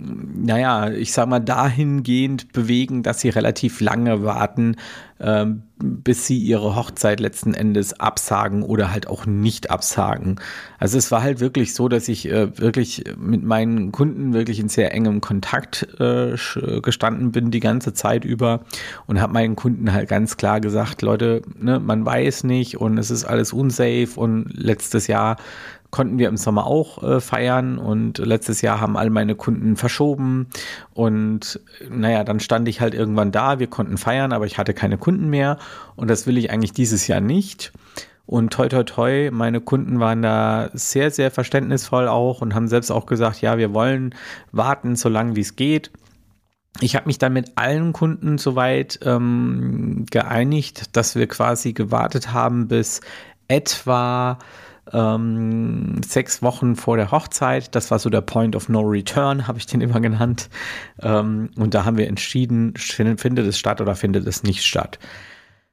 naja, 0.44 0.90
ich 0.90 1.12
sag 1.12 1.28
mal, 1.28 1.38
dahingehend 1.38 2.52
bewegen, 2.52 3.02
dass 3.02 3.20
sie 3.20 3.28
relativ 3.28 3.80
lange 3.80 4.24
warten, 4.24 4.76
ähm, 5.20 5.62
bis 5.78 6.26
sie 6.26 6.38
ihre 6.38 6.74
Hochzeit 6.74 7.20
letzten 7.20 7.54
Endes 7.54 7.98
absagen 7.98 8.62
oder 8.62 8.90
halt 8.90 9.06
auch 9.06 9.26
nicht 9.26 9.70
absagen. 9.70 10.40
Also 10.78 10.98
es 10.98 11.10
war 11.12 11.22
halt 11.22 11.38
wirklich 11.38 11.74
so, 11.74 11.88
dass 11.88 12.08
ich 12.08 12.28
äh, 12.28 12.58
wirklich 12.58 13.04
mit 13.16 13.44
meinen 13.44 13.92
Kunden 13.92 14.32
wirklich 14.32 14.58
in 14.58 14.68
sehr 14.68 14.92
engem 14.92 15.20
Kontakt 15.20 15.86
äh, 16.00 16.36
gestanden 16.82 17.30
bin 17.32 17.50
die 17.52 17.60
ganze 17.60 17.92
Zeit 17.92 18.24
über 18.24 18.60
und 19.06 19.20
habe 19.20 19.32
meinen 19.32 19.54
Kunden 19.54 19.92
halt 19.92 20.08
ganz 20.08 20.36
klar 20.36 20.60
gesagt, 20.60 21.02
Leute, 21.02 21.42
ne, 21.56 21.78
man 21.78 22.04
weiß 22.04 22.44
nicht 22.44 22.78
und 22.78 22.98
es 22.98 23.10
ist 23.10 23.24
alles 23.24 23.52
unsafe 23.52 24.08
und 24.16 24.46
letztes 24.52 25.06
Jahr 25.06 25.36
konnten 25.90 26.18
wir 26.18 26.28
im 26.28 26.36
Sommer 26.36 26.66
auch 26.66 27.02
äh, 27.02 27.20
feiern 27.20 27.78
und 27.78 28.18
letztes 28.18 28.60
Jahr 28.60 28.80
haben 28.80 28.96
all 28.96 29.10
meine 29.10 29.34
Kunden 29.34 29.76
verschoben 29.76 30.48
und 30.92 31.60
naja, 31.90 32.24
dann 32.24 32.40
stand 32.40 32.68
ich 32.68 32.80
halt 32.80 32.94
irgendwann 32.94 33.32
da, 33.32 33.58
wir 33.58 33.68
konnten 33.68 33.96
feiern, 33.96 34.32
aber 34.32 34.46
ich 34.46 34.58
hatte 34.58 34.74
keine 34.74 34.98
Kunden 34.98 35.28
mehr 35.28 35.58
und 35.96 36.08
das 36.08 36.26
will 36.26 36.36
ich 36.36 36.50
eigentlich 36.50 36.72
dieses 36.72 37.06
Jahr 37.06 37.20
nicht. 37.20 37.72
Und 38.26 38.52
toi 38.52 38.68
toi 38.68 38.82
toi, 38.82 39.30
meine 39.30 39.62
Kunden 39.62 40.00
waren 40.00 40.20
da 40.20 40.68
sehr, 40.74 41.10
sehr 41.10 41.30
verständnisvoll 41.30 42.08
auch 42.08 42.42
und 42.42 42.54
haben 42.54 42.68
selbst 42.68 42.90
auch 42.90 43.06
gesagt, 43.06 43.40
ja, 43.40 43.56
wir 43.56 43.72
wollen 43.72 44.14
warten, 44.52 44.96
so 44.96 45.08
lange 45.08 45.34
wie 45.34 45.40
es 45.40 45.56
geht. 45.56 45.90
Ich 46.80 46.94
habe 46.94 47.06
mich 47.06 47.16
dann 47.16 47.32
mit 47.32 47.52
allen 47.56 47.94
Kunden 47.94 48.36
soweit 48.36 49.00
ähm, 49.02 50.04
geeinigt, 50.10 50.94
dass 50.94 51.16
wir 51.16 51.26
quasi 51.26 51.72
gewartet 51.72 52.34
haben 52.34 52.68
bis 52.68 53.00
etwa 53.48 54.38
ähm, 54.92 56.00
sechs 56.06 56.42
Wochen 56.42 56.76
vor 56.76 56.96
der 56.96 57.10
Hochzeit. 57.10 57.74
Das 57.74 57.90
war 57.90 57.98
so 57.98 58.10
der 58.10 58.20
Point 58.20 58.56
of 58.56 58.68
No 58.68 58.80
Return, 58.80 59.46
habe 59.46 59.58
ich 59.58 59.66
den 59.66 59.80
immer 59.80 60.00
genannt. 60.00 60.48
Ähm, 61.02 61.50
und 61.56 61.74
da 61.74 61.84
haben 61.84 61.96
wir 61.96 62.08
entschieden, 62.08 62.74
findet 62.76 63.46
es 63.46 63.58
statt 63.58 63.80
oder 63.80 63.94
findet 63.94 64.26
es 64.26 64.42
nicht 64.42 64.64
statt. 64.64 64.98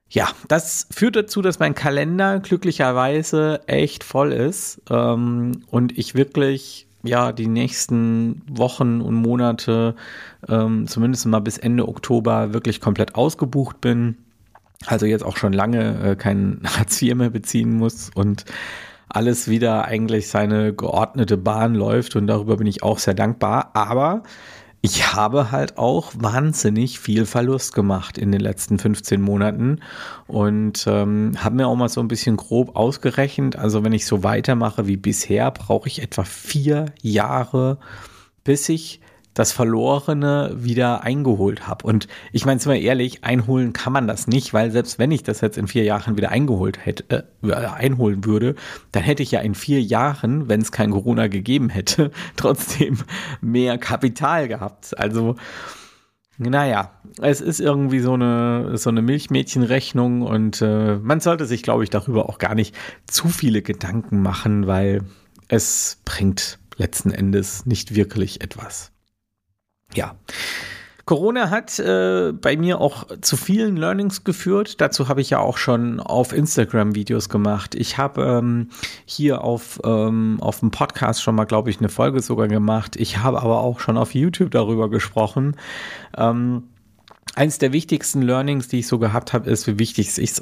Ja, 0.09 0.29
das 0.47 0.87
führt 0.91 1.15
dazu, 1.15 1.41
dass 1.41 1.59
mein 1.59 1.73
Kalender 1.73 2.39
glücklicherweise 2.39 3.61
echt 3.67 4.03
voll 4.03 4.31
ist 4.31 4.81
ähm, 4.89 5.63
und 5.71 5.97
ich 5.97 6.15
wirklich 6.15 6.87
ja 7.03 7.31
die 7.31 7.47
nächsten 7.47 8.41
Wochen 8.47 9.01
und 9.01 9.15
Monate, 9.15 9.95
ähm, 10.47 10.87
zumindest 10.87 11.25
mal 11.25 11.39
bis 11.39 11.57
Ende 11.57 11.87
Oktober, 11.87 12.53
wirklich 12.53 12.81
komplett 12.81 13.15
ausgebucht 13.15 13.81
bin. 13.81 14.17
Also 14.85 15.05
jetzt 15.05 15.23
auch 15.23 15.37
schon 15.37 15.53
lange 15.53 16.11
äh, 16.11 16.15
kein 16.15 16.61
Hartz 16.65 17.01
IV 17.01 17.15
mehr 17.15 17.29
beziehen 17.29 17.77
muss 17.77 18.11
und 18.13 18.45
alles 19.09 19.47
wieder 19.47 19.85
eigentlich 19.85 20.27
seine 20.27 20.73
geordnete 20.73 21.37
Bahn 21.37 21.75
läuft 21.75 22.15
und 22.15 22.27
darüber 22.27 22.57
bin 22.57 22.67
ich 22.67 22.83
auch 22.83 22.99
sehr 22.99 23.13
dankbar. 23.13 23.71
Aber 23.73 24.23
ich 24.85 25.13
habe 25.13 25.51
halt 25.51 25.79
auch 25.79 26.11
wahnsinnig 26.15 26.99
viel 26.99 27.25
Verlust 27.25 27.73
gemacht 27.73 28.19
in 28.19 28.31
den 28.31 28.41
letzten 28.41 28.77
15 28.77 29.19
Monaten 29.19 29.79
und 30.27 30.85
ähm, 30.87 31.31
habe 31.37 31.55
mir 31.55 31.67
auch 31.67 31.75
mal 31.75 31.89
so 31.89 32.01
ein 32.01 32.07
bisschen 32.07 32.37
grob 32.37 32.75
ausgerechnet. 32.75 33.55
Also 33.55 33.83
wenn 33.83 33.93
ich 33.93 34.05
so 34.05 34.23
weitermache 34.23 34.85
wie 34.85 34.97
bisher, 34.97 35.49
brauche 35.49 35.87
ich 35.87 36.03
etwa 36.03 36.23
vier 36.23 36.85
Jahre, 37.01 37.79
bis 38.43 38.69
ich 38.69 39.01
das 39.35 39.51
Verlorene 39.51 40.55
wieder 40.55 41.03
eingeholt 41.03 41.67
habe. 41.67 41.85
Und 41.85 42.07
ich 42.31 42.45
meine, 42.45 42.59
sind 42.59 42.71
wir 42.71 42.81
ehrlich, 42.81 43.23
einholen 43.23 43.73
kann 43.73 43.93
man 43.93 44.07
das 44.07 44.27
nicht, 44.27 44.53
weil 44.53 44.71
selbst 44.71 44.97
wenn 44.97 45.11
ich 45.11 45.23
das 45.23 45.41
jetzt 45.41 45.57
in 45.57 45.67
vier 45.67 45.83
Jahren 45.83 46.17
wieder 46.17 46.31
eingeholt 46.31 46.83
hätte, 46.83 47.27
äh, 47.43 47.53
einholen 47.53 48.23
würde, 48.23 48.55
dann 48.93 49.03
hätte 49.03 49.21
ich 49.21 49.31
ja 49.31 49.41
in 49.41 49.53
vier 49.53 49.81
Jahren, 49.81 50.47
wenn 50.47 50.61
es 50.61 50.71
kein 50.71 50.89
Corona 50.91 51.27
gegeben 51.27 51.69
hätte, 51.69 52.11
trotzdem 52.37 52.99
mehr 53.41 53.77
Kapital 53.77 54.47
gehabt. 54.47 54.97
Also, 54.97 55.35
naja, 56.37 56.91
es 57.21 57.41
ist 57.41 57.59
irgendwie 57.59 57.99
so 57.99 58.13
eine, 58.13 58.77
so 58.77 58.89
eine 58.89 59.01
Milchmädchenrechnung 59.01 60.21
und 60.21 60.61
äh, 60.61 60.95
man 60.95 61.19
sollte 61.19 61.45
sich, 61.45 61.61
glaube 61.61 61.83
ich, 61.83 61.89
darüber 61.89 62.29
auch 62.29 62.37
gar 62.37 62.55
nicht 62.55 62.73
zu 63.05 63.27
viele 63.27 63.61
Gedanken 63.61 64.21
machen, 64.21 64.65
weil 64.65 65.03
es 65.49 66.01
bringt 66.05 66.57
letzten 66.77 67.11
Endes 67.11 67.65
nicht 67.65 67.95
wirklich 67.95 68.41
etwas 68.41 68.94
ja. 69.93 70.15
Corona 71.05 71.51
hat 71.51 71.77
äh, 71.77 72.31
bei 72.33 72.57
mir 72.57 72.81
auch 72.81 73.05
zu 73.21 73.37
vielen 73.37 73.77
Learnings 73.77 74.23
geführt. 74.23 74.81
Dazu 74.81 75.07
habe 75.07 75.21
ich 75.21 75.29
ja 75.29 75.37
auch 75.37 75.57
schon 75.57 75.99
auf 75.99 76.33
Instagram 76.33 76.95
Videos 76.95 77.29
gemacht. 77.29 77.75
Ich 77.75 77.99
habe 77.99 78.23
ähm, 78.23 78.69
hier 79.05 79.43
auf, 79.43 79.79
ähm, 79.85 80.37
auf 80.41 80.61
dem 80.61 80.71
Podcast 80.71 81.21
schon 81.21 81.35
mal, 81.35 81.45
glaube 81.45 81.69
ich, 81.69 81.77
eine 81.77 81.89
Folge 81.89 82.21
sogar 82.21 82.47
gemacht. 82.47 82.95
Ich 82.95 83.19
habe 83.19 83.39
aber 83.43 83.59
auch 83.59 83.79
schon 83.79 83.97
auf 83.97 84.15
YouTube 84.15 84.49
darüber 84.49 84.89
gesprochen. 84.89 85.55
Ähm, 86.17 86.63
eins 87.35 87.59
der 87.59 87.71
wichtigsten 87.71 88.23
Learnings, 88.23 88.67
die 88.67 88.79
ich 88.79 88.87
so 88.87 88.97
gehabt 88.97 89.31
habe, 89.33 89.47
ist, 89.47 89.67
wie 89.67 89.77
wichtig 89.77 90.07
es 90.07 90.17
ist, 90.17 90.41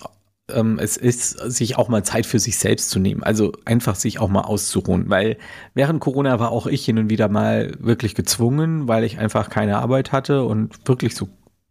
ähm, 0.51 0.79
es 0.79 0.97
ist, 0.97 1.31
sich 1.31 1.77
auch 1.77 1.89
mal 1.89 2.03
Zeit 2.03 2.25
für 2.25 2.39
sich 2.39 2.57
selbst 2.57 2.89
zu 2.89 2.99
nehmen. 2.99 3.23
Also 3.23 3.53
einfach 3.65 3.95
sich 3.95 4.19
auch 4.19 4.29
mal 4.29 4.41
auszuruhen. 4.41 5.09
Weil 5.09 5.37
während 5.73 6.01
Corona 6.01 6.39
war 6.39 6.51
auch 6.51 6.67
ich 6.67 6.85
hin 6.85 6.97
und 6.97 7.09
wieder 7.09 7.29
mal 7.29 7.71
wirklich 7.79 8.15
gezwungen, 8.15 8.87
weil 8.87 9.03
ich 9.03 9.19
einfach 9.19 9.49
keine 9.49 9.77
Arbeit 9.77 10.11
hatte 10.11 10.43
und 10.43 10.87
wirklich 10.87 11.15
so 11.15 11.29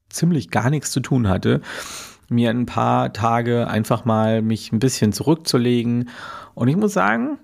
ziemlich 0.09 0.51
gar 0.51 0.71
nichts 0.71 0.91
zu 0.91 1.01
tun 1.01 1.29
hatte, 1.29 1.61
mir 2.29 2.51
ein 2.51 2.67
paar 2.67 3.13
Tage 3.13 3.69
einfach 3.69 4.05
mal 4.05 4.43
mich 4.43 4.73
ein 4.73 4.79
bisschen 4.79 5.13
zurückzulegen. 5.13 6.09
Und 6.55 6.69
ich 6.69 6.77
muss 6.77 6.93
sagen, 6.93 7.39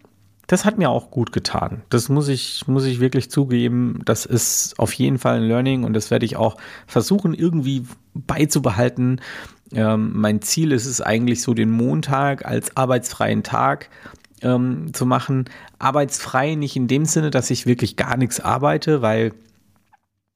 das 0.47 0.65
hat 0.65 0.79
mir 0.79 0.89
auch 0.89 1.11
gut 1.11 1.33
getan. 1.33 1.83
Das 1.91 2.09
muss 2.09 2.29
ich, 2.29 2.67
muss 2.67 2.87
ich 2.87 3.01
wirklich 3.01 3.31
zugeben. 3.31 4.01
Das 4.07 4.25
ist 4.25 4.79
auf 4.79 4.95
jeden 4.95 5.19
Fall 5.19 5.37
ein 5.37 5.43
Learning 5.47 5.85
und 5.85 5.93
das 5.93 6.11
werde 6.11 6.25
ich 6.25 6.37
auch 6.37 6.57
versuchen, 6.87 7.35
irgendwie 7.35 7.85
beizubehalten. 8.15 9.21
Ähm, 9.73 10.13
mein 10.15 10.41
Ziel 10.43 10.73
ist 10.73 10.87
es 10.87 11.01
eigentlich 11.01 11.43
so, 11.43 11.55
den 11.55 11.71
Montag 11.71 12.47
als 12.47 12.77
arbeitsfreien 12.77 13.43
Tag 13.43 13.91
ähm, 14.43 14.93
zu 14.93 15.07
machen. 15.07 15.47
Arbeitsfrei 15.79 16.55
nicht 16.55 16.77
in 16.77 16.89
dem 16.89 17.05
Sinne, 17.05 17.31
dass 17.31 17.51
ich 17.51 17.67
wirklich 17.67 17.97
gar 17.97 18.17
nichts 18.17 18.41
arbeite, 18.41 19.03
weil, 19.03 19.33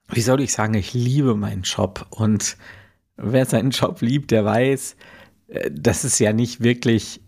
wie 0.08 0.20
soll 0.20 0.40
ich 0.40 0.52
sagen, 0.52 0.74
ich 0.74 0.92
liebe 0.92 1.34
meinen 1.34 1.62
Job 1.62 2.06
und 2.10 2.56
wer 3.16 3.46
seinen 3.46 3.70
Job 3.70 4.00
liebt, 4.00 4.30
der 4.30 4.44
weiß, 4.44 4.96
äh, 5.48 5.70
das 5.72 6.04
ist 6.04 6.18
ja 6.18 6.32
nicht 6.32 6.62
wirklich, 6.62 7.20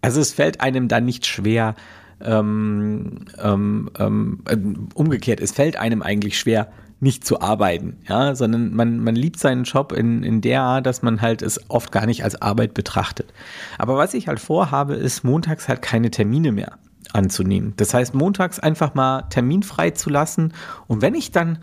also 0.00 0.20
es 0.20 0.32
fällt 0.32 0.60
einem 0.60 0.88
dann 0.88 1.04
nicht 1.04 1.26
schwer, 1.26 1.76
ähm, 2.20 3.26
ähm, 3.38 3.90
ähm, 3.98 4.38
äh, 4.46 4.56
umgekehrt, 4.94 5.40
es 5.40 5.52
fällt 5.52 5.76
einem 5.76 6.02
eigentlich 6.02 6.38
schwer, 6.38 6.72
nicht 7.02 7.26
zu 7.26 7.40
arbeiten, 7.40 7.98
ja, 8.08 8.36
sondern 8.36 8.72
man, 8.74 9.00
man 9.00 9.16
liebt 9.16 9.40
seinen 9.40 9.64
Job 9.64 9.92
in, 9.92 10.22
in 10.22 10.40
der 10.40 10.62
Art, 10.62 10.86
dass 10.86 11.02
man 11.02 11.20
halt 11.20 11.42
es 11.42 11.68
oft 11.68 11.90
gar 11.90 12.06
nicht 12.06 12.22
als 12.22 12.40
Arbeit 12.40 12.74
betrachtet. 12.74 13.32
Aber 13.76 13.96
was 13.96 14.14
ich 14.14 14.28
halt 14.28 14.38
vorhabe, 14.38 14.94
ist 14.94 15.24
montags 15.24 15.68
halt 15.68 15.82
keine 15.82 16.12
Termine 16.12 16.52
mehr 16.52 16.78
anzunehmen. 17.12 17.74
Das 17.76 17.92
heißt, 17.92 18.14
montags 18.14 18.60
einfach 18.60 18.94
mal 18.94 19.22
terminfrei 19.22 19.90
zu 19.90 20.10
lassen 20.10 20.54
und 20.86 21.02
wenn 21.02 21.14
ich 21.14 21.32
dann 21.32 21.58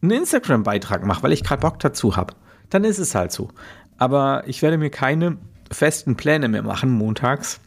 einen 0.00 0.12
Instagram-Beitrag 0.12 1.04
mache, 1.04 1.24
weil 1.24 1.32
ich 1.32 1.42
gerade 1.42 1.60
Bock 1.60 1.80
dazu 1.80 2.16
habe, 2.16 2.34
dann 2.70 2.84
ist 2.84 2.98
es 2.98 3.16
halt 3.16 3.32
so. 3.32 3.48
Aber 3.98 4.44
ich 4.46 4.62
werde 4.62 4.78
mir 4.78 4.90
keine 4.90 5.38
festen 5.72 6.14
Pläne 6.14 6.48
mehr 6.48 6.62
machen 6.62 6.90
montags, 6.90 7.60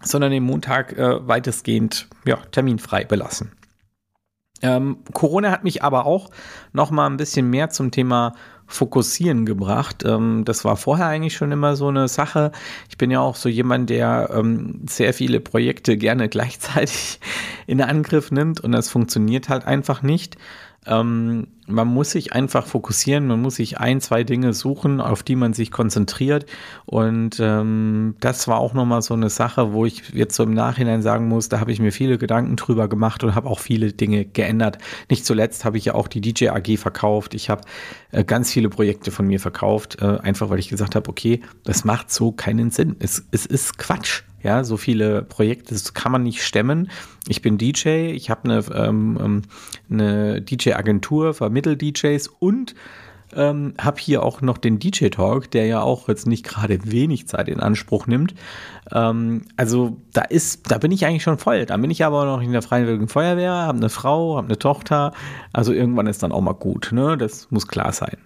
sondern 0.00 0.30
den 0.30 0.44
Montag 0.44 0.92
äh, 0.96 1.26
weitestgehend 1.26 2.08
ja, 2.24 2.36
terminfrei 2.52 3.04
belassen. 3.04 3.50
Ähm, 4.64 4.96
Corona 5.12 5.50
hat 5.50 5.62
mich 5.62 5.82
aber 5.82 6.06
auch 6.06 6.30
noch 6.72 6.90
mal 6.90 7.06
ein 7.06 7.18
bisschen 7.18 7.50
mehr 7.50 7.68
zum 7.68 7.90
Thema 7.90 8.32
Fokussieren 8.66 9.44
gebracht. 9.44 10.04
Ähm, 10.06 10.44
das 10.46 10.64
war 10.64 10.78
vorher 10.78 11.06
eigentlich 11.06 11.36
schon 11.36 11.52
immer 11.52 11.76
so 11.76 11.88
eine 11.88 12.08
Sache. 12.08 12.50
Ich 12.88 12.96
bin 12.96 13.10
ja 13.10 13.20
auch 13.20 13.36
so 13.36 13.50
jemand, 13.50 13.90
der 13.90 14.30
ähm, 14.32 14.80
sehr 14.88 15.12
viele 15.12 15.40
Projekte 15.40 15.98
gerne 15.98 16.28
gleichzeitig 16.30 17.20
in 17.66 17.82
Angriff 17.82 18.30
nimmt 18.30 18.60
und 18.60 18.72
das 18.72 18.88
funktioniert 18.88 19.50
halt 19.50 19.66
einfach 19.66 20.02
nicht. 20.02 20.38
Ähm, 20.86 21.48
man 21.66 21.88
muss 21.88 22.10
sich 22.10 22.32
einfach 22.32 22.66
fokussieren, 22.66 23.26
man 23.26 23.40
muss 23.40 23.56
sich 23.56 23.78
ein, 23.78 24.00
zwei 24.00 24.24
Dinge 24.24 24.52
suchen, 24.52 25.00
auf 25.00 25.22
die 25.22 25.36
man 25.36 25.52
sich 25.54 25.70
konzentriert. 25.70 26.46
Und 26.84 27.38
ähm, 27.40 28.16
das 28.20 28.48
war 28.48 28.58
auch 28.58 28.74
nochmal 28.74 29.02
so 29.02 29.14
eine 29.14 29.30
Sache, 29.30 29.72
wo 29.72 29.86
ich 29.86 30.10
jetzt 30.12 30.36
so 30.36 30.42
im 30.42 30.52
Nachhinein 30.52 31.02
sagen 31.02 31.28
muss, 31.28 31.48
da 31.48 31.60
habe 31.60 31.72
ich 31.72 31.80
mir 31.80 31.92
viele 31.92 32.18
Gedanken 32.18 32.56
drüber 32.56 32.88
gemacht 32.88 33.24
und 33.24 33.34
habe 33.34 33.48
auch 33.48 33.60
viele 33.60 33.92
Dinge 33.92 34.24
geändert. 34.24 34.78
Nicht 35.08 35.24
zuletzt 35.24 35.64
habe 35.64 35.78
ich 35.78 35.86
ja 35.86 35.94
auch 35.94 36.08
die 36.08 36.20
DJ 36.20 36.48
AG 36.48 36.76
verkauft. 36.76 37.34
Ich 37.34 37.48
habe 37.48 37.62
äh, 38.10 38.24
ganz 38.24 38.52
viele 38.52 38.68
Projekte 38.68 39.10
von 39.10 39.26
mir 39.26 39.40
verkauft, 39.40 40.02
äh, 40.02 40.18
einfach 40.18 40.50
weil 40.50 40.58
ich 40.58 40.68
gesagt 40.68 40.94
habe, 40.94 41.08
okay, 41.08 41.40
das 41.64 41.84
macht 41.84 42.10
so 42.10 42.32
keinen 42.32 42.70
Sinn. 42.70 42.96
Es, 42.98 43.24
es 43.30 43.46
ist 43.46 43.78
Quatsch. 43.78 44.22
Ja, 44.44 44.62
so 44.62 44.76
viele 44.76 45.22
Projekte, 45.22 45.72
das 45.72 45.94
kann 45.94 46.12
man 46.12 46.22
nicht 46.22 46.42
stemmen. 46.42 46.90
Ich 47.28 47.40
bin 47.40 47.56
DJ, 47.56 48.10
ich 48.10 48.28
habe 48.28 48.44
eine, 48.44 48.62
ähm, 48.74 49.18
ähm 49.18 49.42
eine 49.88 50.42
DJ-Agentur, 50.42 51.32
vermittel 51.54 51.76
DJs 51.76 52.28
und 52.40 52.74
ähm, 53.32 53.74
habe 53.80 54.00
hier 54.00 54.22
auch 54.22 54.42
noch 54.42 54.58
den 54.58 54.78
DJ 54.78 55.08
Talk, 55.08 55.50
der 55.50 55.66
ja 55.66 55.80
auch 55.80 56.08
jetzt 56.08 56.26
nicht 56.26 56.44
gerade 56.44 56.78
wenig 56.90 57.26
Zeit 57.26 57.48
in 57.48 57.60
Anspruch 57.60 58.06
nimmt. 58.06 58.34
Ähm, 58.92 59.42
also 59.56 59.96
da 60.12 60.22
ist, 60.22 60.70
da 60.70 60.78
bin 60.78 60.92
ich 60.92 61.06
eigentlich 61.06 61.22
schon 61.22 61.38
voll. 61.38 61.64
Da 61.66 61.76
bin 61.76 61.90
ich 61.90 62.04
aber 62.04 62.26
noch 62.26 62.42
in 62.42 62.52
der 62.52 62.62
Freiwilligen 62.62 63.08
Feuerwehr, 63.08 63.52
habe 63.52 63.78
eine 63.78 63.88
Frau, 63.88 64.36
habe 64.36 64.48
eine 64.48 64.58
Tochter. 64.58 65.12
Also 65.52 65.72
irgendwann 65.72 66.06
ist 66.06 66.22
dann 66.22 66.32
auch 66.32 66.40
mal 66.40 66.52
gut. 66.52 66.90
Ne? 66.92 67.16
Das 67.16 67.50
muss 67.50 67.66
klar 67.66 67.92
sein. 67.92 68.18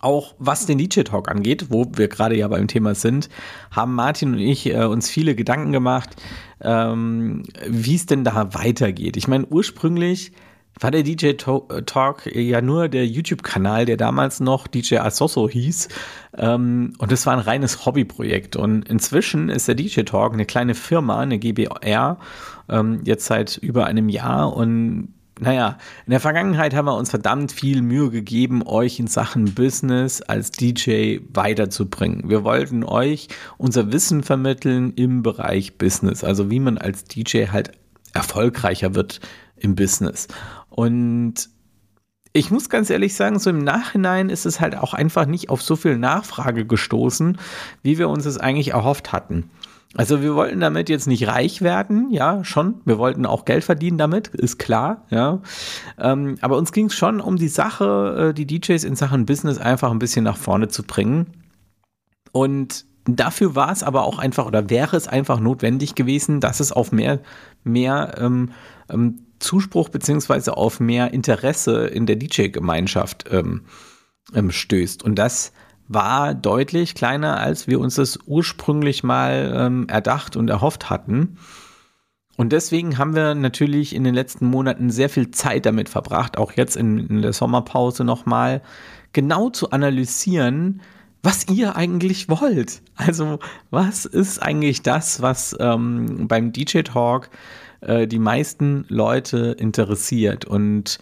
Auch 0.00 0.34
was 0.38 0.66
den 0.66 0.78
DJ 0.78 1.00
Talk 1.02 1.28
angeht, 1.28 1.66
wo 1.70 1.86
wir 1.94 2.08
gerade 2.08 2.36
ja 2.36 2.46
beim 2.48 2.68
Thema 2.68 2.94
sind, 2.94 3.28
haben 3.70 3.94
Martin 3.94 4.34
und 4.34 4.38
ich 4.38 4.66
äh, 4.66 4.84
uns 4.84 5.08
viele 5.08 5.34
Gedanken 5.34 5.72
gemacht, 5.72 6.10
ähm, 6.60 7.42
wie 7.66 7.96
es 7.96 8.06
denn 8.06 8.22
da 8.22 8.54
weitergeht. 8.54 9.16
Ich 9.16 9.26
meine, 9.26 9.46
ursprünglich 9.46 10.32
war 10.78 10.90
der 10.90 11.02
DJ 11.02 11.32
Talk 11.32 12.26
ja 12.26 12.60
nur 12.60 12.88
der 12.88 13.06
YouTube-Kanal, 13.06 13.86
der 13.86 13.96
damals 13.96 14.40
noch 14.40 14.66
DJ 14.66 14.98
Asoso 14.98 15.48
hieß. 15.48 15.88
Ähm, 16.36 16.92
und 16.98 17.12
das 17.12 17.24
war 17.26 17.32
ein 17.32 17.38
reines 17.38 17.86
Hobbyprojekt. 17.86 18.56
Und 18.56 18.88
inzwischen 18.88 19.48
ist 19.48 19.68
der 19.68 19.74
DJ 19.74 20.02
Talk 20.02 20.34
eine 20.34 20.44
kleine 20.44 20.74
Firma, 20.74 21.20
eine 21.20 21.38
GBR, 21.38 22.18
ähm, 22.68 23.00
jetzt 23.04 23.26
seit 23.26 23.56
über 23.56 23.86
einem 23.86 24.10
Jahr. 24.10 24.54
Und 24.54 25.14
naja, 25.38 25.78
in 26.06 26.10
der 26.10 26.20
Vergangenheit 26.20 26.74
haben 26.74 26.86
wir 26.86 26.96
uns 26.96 27.10
verdammt 27.10 27.52
viel 27.52 27.82
Mühe 27.82 28.10
gegeben, 28.10 28.62
euch 28.66 28.98
in 28.98 29.06
Sachen 29.06 29.54
Business 29.54 30.22
als 30.22 30.50
DJ 30.50 31.18
weiterzubringen. 31.32 32.28
Wir 32.28 32.44
wollten 32.44 32.84
euch 32.84 33.28
unser 33.58 33.92
Wissen 33.92 34.22
vermitteln 34.22 34.92
im 34.96 35.22
Bereich 35.22 35.76
Business, 35.78 36.24
also 36.24 36.50
wie 36.50 36.60
man 36.60 36.78
als 36.78 37.04
DJ 37.04 37.48
halt 37.48 37.72
erfolgreicher 38.14 38.94
wird 38.94 39.20
im 39.58 39.74
Business. 39.74 40.28
Und 40.76 41.48
ich 42.34 42.50
muss 42.50 42.68
ganz 42.68 42.90
ehrlich 42.90 43.14
sagen, 43.14 43.38
so 43.38 43.48
im 43.48 43.58
Nachhinein 43.64 44.28
ist 44.28 44.44
es 44.44 44.60
halt 44.60 44.76
auch 44.76 44.92
einfach 44.92 45.24
nicht 45.24 45.48
auf 45.48 45.62
so 45.62 45.74
viel 45.74 45.96
Nachfrage 45.96 46.66
gestoßen, 46.66 47.38
wie 47.82 47.96
wir 47.98 48.10
uns 48.10 48.26
es 48.26 48.36
eigentlich 48.36 48.72
erhofft 48.72 49.10
hatten. 49.10 49.50
Also 49.94 50.20
wir 50.20 50.34
wollten 50.34 50.60
damit 50.60 50.90
jetzt 50.90 51.06
nicht 51.06 51.26
reich 51.26 51.62
werden, 51.62 52.10
ja, 52.10 52.44
schon. 52.44 52.82
Wir 52.84 52.98
wollten 52.98 53.24
auch 53.24 53.46
Geld 53.46 53.64
verdienen 53.64 53.96
damit, 53.96 54.28
ist 54.28 54.58
klar, 54.58 55.06
ja. 55.08 55.40
Ähm, 55.98 56.36
aber 56.42 56.58
uns 56.58 56.72
ging 56.72 56.86
es 56.86 56.94
schon 56.94 57.22
um 57.22 57.36
die 57.36 57.48
Sache, 57.48 58.28
äh, 58.28 58.34
die 58.34 58.46
DJs 58.46 58.84
in 58.84 58.96
Sachen 58.96 59.24
Business 59.24 59.56
einfach 59.56 59.90
ein 59.90 59.98
bisschen 59.98 60.24
nach 60.24 60.36
vorne 60.36 60.68
zu 60.68 60.82
bringen. 60.82 61.28
Und 62.32 62.84
dafür 63.06 63.54
war 63.54 63.72
es 63.72 63.82
aber 63.82 64.04
auch 64.04 64.18
einfach 64.18 64.44
oder 64.44 64.68
wäre 64.68 64.98
es 64.98 65.08
einfach 65.08 65.40
notwendig 65.40 65.94
gewesen, 65.94 66.40
dass 66.40 66.60
es 66.60 66.72
auf 66.72 66.92
mehr, 66.92 67.20
mehr 67.64 68.16
ähm, 68.18 68.50
ähm, 68.90 69.25
Zuspruch 69.38 69.88
beziehungsweise 69.88 70.56
auf 70.56 70.80
mehr 70.80 71.12
Interesse 71.12 71.86
in 71.86 72.06
der 72.06 72.16
DJ-Gemeinschaft 72.16 73.24
ähm, 73.30 73.62
ähm, 74.34 74.50
stößt. 74.50 75.02
Und 75.02 75.16
das 75.16 75.52
war 75.88 76.34
deutlich 76.34 76.94
kleiner, 76.94 77.38
als 77.38 77.66
wir 77.68 77.80
uns 77.80 77.94
das 77.96 78.18
ursprünglich 78.26 79.04
mal 79.04 79.52
ähm, 79.54 79.86
erdacht 79.88 80.36
und 80.36 80.50
erhofft 80.50 80.90
hatten. 80.90 81.38
Und 82.36 82.52
deswegen 82.52 82.98
haben 82.98 83.14
wir 83.14 83.34
natürlich 83.34 83.94
in 83.94 84.04
den 84.04 84.14
letzten 84.14 84.46
Monaten 84.46 84.90
sehr 84.90 85.08
viel 85.08 85.30
Zeit 85.30 85.64
damit 85.64 85.88
verbracht, 85.88 86.36
auch 86.36 86.52
jetzt 86.52 86.76
in, 86.76 86.98
in 86.98 87.22
der 87.22 87.32
Sommerpause 87.32 88.04
nochmal 88.04 88.62
genau 89.12 89.48
zu 89.48 89.70
analysieren, 89.70 90.82
was 91.22 91.48
ihr 91.48 91.76
eigentlich 91.76 92.28
wollt. 92.28 92.82
Also 92.94 93.38
was 93.70 94.04
ist 94.04 94.42
eigentlich 94.42 94.82
das, 94.82 95.22
was 95.22 95.56
ähm, 95.58 96.28
beim 96.28 96.52
DJ 96.52 96.82
Talk 96.82 97.30
äh, 97.80 98.06
die 98.06 98.18
meisten 98.18 98.84
Leute 98.88 99.56
interessiert? 99.58 100.44
Und 100.44 100.98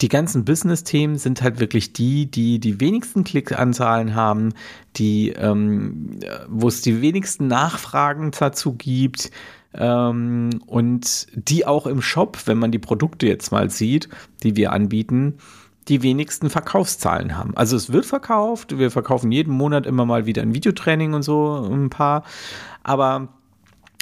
die 0.00 0.08
ganzen 0.08 0.44
Business-Themen 0.44 1.18
sind 1.18 1.42
halt 1.42 1.60
wirklich 1.60 1.92
die, 1.92 2.30
die 2.30 2.58
die 2.58 2.80
wenigsten 2.80 3.24
Klickanzahlen 3.24 4.14
haben, 4.14 4.54
die, 4.96 5.30
ähm, 5.30 6.18
wo 6.48 6.68
es 6.68 6.80
die 6.80 7.02
wenigsten 7.02 7.48
Nachfragen 7.48 8.30
dazu 8.38 8.72
gibt 8.72 9.30
ähm, 9.74 10.50
und 10.66 11.26
die 11.34 11.66
auch 11.66 11.86
im 11.86 12.00
Shop, 12.00 12.38
wenn 12.46 12.58
man 12.58 12.72
die 12.72 12.78
Produkte 12.78 13.26
jetzt 13.26 13.52
mal 13.52 13.70
sieht, 13.70 14.08
die 14.42 14.56
wir 14.56 14.72
anbieten, 14.72 15.38
die 15.88 16.02
wenigsten 16.02 16.50
Verkaufszahlen 16.50 17.36
haben. 17.36 17.56
Also 17.56 17.76
es 17.76 17.92
wird 17.92 18.06
verkauft, 18.06 18.78
wir 18.78 18.90
verkaufen 18.90 19.32
jeden 19.32 19.54
Monat 19.54 19.86
immer 19.86 20.06
mal 20.06 20.24
wieder 20.26 20.42
ein 20.42 20.54
Videotraining 20.54 21.14
und 21.14 21.22
so 21.22 21.68
ein 21.70 21.90
paar, 21.90 22.24
aber 22.82 23.28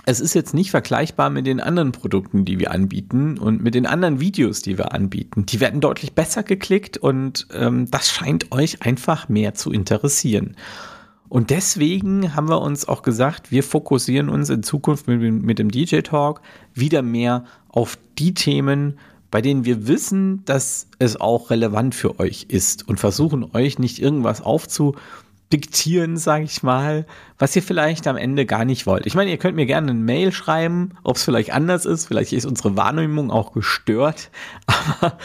es 0.09 0.21
ist 0.21 0.33
jetzt 0.33 0.55
nicht 0.55 0.71
vergleichbar 0.71 1.29
mit 1.29 1.47
den 1.47 1.61
anderen 1.61 1.93
Produkten, 1.93 2.47
die 2.47 2.59
wir 2.59 2.71
anbieten 2.71 3.37
und 3.37 3.63
mit 3.63 3.75
den 3.75 3.85
anderen 3.85 4.21
Videos, 4.21 4.63
die 4.63 4.79
wir 4.79 4.95
anbieten. 4.95 5.45
Die 5.45 5.61
werden 5.61 5.83
deutlich 5.83 6.15
besser 6.15 6.43
geklickt 6.43 6.97
und 6.97 7.47
ähm, 7.53 7.91
das 7.91 8.09
scheint 8.09 8.51
euch 8.51 8.81
einfach 8.81 9.29
mehr 9.29 9.53
zu 9.53 9.71
interessieren. 9.71 10.57
Und 11.29 11.51
deswegen 11.51 12.35
haben 12.35 12.49
wir 12.49 12.63
uns 12.63 12.89
auch 12.89 13.03
gesagt, 13.03 13.53
wir 13.53 13.63
fokussieren 13.63 14.31
uns 14.31 14.49
in 14.49 14.63
Zukunft 14.63 15.09
mit, 15.09 15.21
mit 15.21 15.59
dem 15.59 15.71
DJ 15.71 16.01
Talk 16.01 16.41
wieder 16.73 17.03
mehr 17.03 17.45
auf 17.69 17.99
die 18.19 18.33
Themen, 18.33 18.99
bei 19.31 19.43
denen 19.43 19.67
wir 19.67 19.89
wissen, 19.89 20.43
dass 20.47 20.87
es 20.99 21.21
auch 21.21 21.51
relevant 21.51 21.95
für 21.95 22.19
euch 22.19 22.47
ist 22.49 22.89
und 22.89 22.99
versuchen 22.99 23.45
euch 23.53 23.79
nicht 23.79 23.99
irgendwas 23.99 24.41
aufzu 24.41 24.95
diktieren, 25.53 26.17
sage 26.17 26.45
ich 26.45 26.63
mal, 26.63 27.07
was 27.39 27.57
ihr 27.57 27.63
vielleicht 27.63 28.07
am 28.07 28.17
Ende 28.17 28.45
gar 28.45 28.65
nicht 28.65 28.87
wollt. 28.87 29.07
Ich 29.07 29.15
meine, 29.15 29.31
ihr 29.31 29.39
könnt 29.39 29.57
mir 29.57 29.65
gerne 29.65 29.91
eine 29.91 29.99
Mail 29.99 30.33
schreiben, 30.33 30.91
ob 31.05 31.17
es 31.17 31.25
vielleicht 31.25 31.53
anders 31.53 31.87
ist. 31.87 32.07
Vielleicht 32.07 32.33
ist 32.33 32.45
unsere 32.45 32.77
Wahrnehmung 32.77 33.31
auch 33.31 33.53
gestört. 33.53 34.31
Aber 34.67 35.17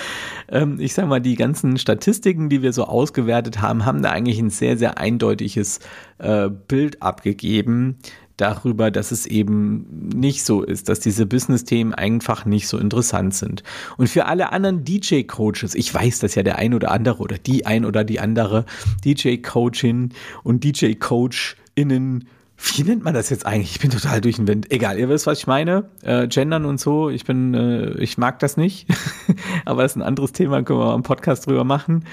ähm, 0.47 0.79
ich 0.79 0.93
sage 0.93 1.07
mal, 1.07 1.19
die 1.19 1.35
ganzen 1.35 1.77
Statistiken, 1.77 2.49
die 2.49 2.61
wir 2.61 2.71
so 2.71 2.85
ausgewertet 2.85 3.61
haben, 3.61 3.85
haben 3.85 4.01
da 4.01 4.11
eigentlich 4.11 4.39
ein 4.39 4.49
sehr, 4.49 4.77
sehr 4.77 4.97
eindeutiges 4.97 5.79
äh, 6.19 6.49
Bild 6.49 7.01
abgegeben, 7.01 7.97
darüber, 8.37 8.91
dass 8.91 9.11
es 9.11 9.25
eben 9.25 10.09
nicht 10.15 10.43
so 10.43 10.63
ist, 10.63 10.89
dass 10.89 10.99
diese 10.99 11.25
Business-Themen 11.25 11.93
einfach 11.93 12.45
nicht 12.45 12.67
so 12.67 12.77
interessant 12.77 13.35
sind. 13.35 13.63
Und 13.97 14.09
für 14.09 14.25
alle 14.25 14.51
anderen 14.51 14.83
DJ-Coaches, 14.83 15.75
ich 15.75 15.93
weiß, 15.93 16.19
dass 16.19 16.35
ja 16.35 16.43
der 16.43 16.57
ein 16.57 16.73
oder 16.73 16.91
andere 16.91 17.19
oder 17.19 17.37
die 17.37 17.65
ein 17.65 17.85
oder 17.85 18.03
die 18.03 18.19
andere 18.19 18.65
DJ-Coachin 19.05 20.13
und 20.43 20.63
DJ-Coach 20.63 21.57
innen 21.75 22.27
wie 22.63 22.83
nennt 22.83 23.03
man 23.03 23.13
das 23.13 23.29
jetzt 23.29 23.45
eigentlich? 23.45 23.71
Ich 23.71 23.79
bin 23.79 23.91
total 23.91 24.21
durch 24.21 24.37
den 24.37 24.47
Wind. 24.47 24.71
Egal, 24.71 24.97
ihr 24.97 25.09
wisst, 25.09 25.27
was 25.27 25.39
ich 25.39 25.47
meine. 25.47 25.89
Äh, 26.01 26.27
Gendern 26.27 26.65
und 26.65 26.79
so, 26.79 27.09
ich 27.09 27.25
bin, 27.25 27.53
äh, 27.53 27.91
ich 28.01 28.17
mag 28.17 28.39
das 28.39 28.55
nicht. 28.55 28.87
aber 29.65 29.83
das 29.83 29.91
ist 29.91 29.95
ein 29.97 30.01
anderes 30.01 30.31
Thema, 30.31 30.63
können 30.63 30.79
wir 30.79 30.85
mal 30.85 30.93
einen 30.93 31.03
Podcast 31.03 31.45
drüber 31.45 31.65
machen. 31.65 32.05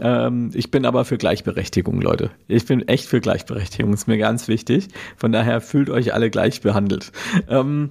Ähm, 0.00 0.50
ich 0.52 0.72
bin 0.72 0.84
aber 0.84 1.04
für 1.04 1.16
Gleichberechtigung, 1.16 2.00
Leute. 2.00 2.30
Ich 2.48 2.66
bin 2.66 2.86
echt 2.88 3.06
für 3.06 3.20
Gleichberechtigung, 3.20 3.92
ist 3.92 4.08
mir 4.08 4.18
ganz 4.18 4.48
wichtig. 4.48 4.88
Von 5.16 5.30
daher 5.30 5.60
fühlt 5.60 5.90
euch 5.90 6.12
alle 6.12 6.28
gleich 6.28 6.60
behandelt. 6.60 7.12
Ähm, 7.48 7.90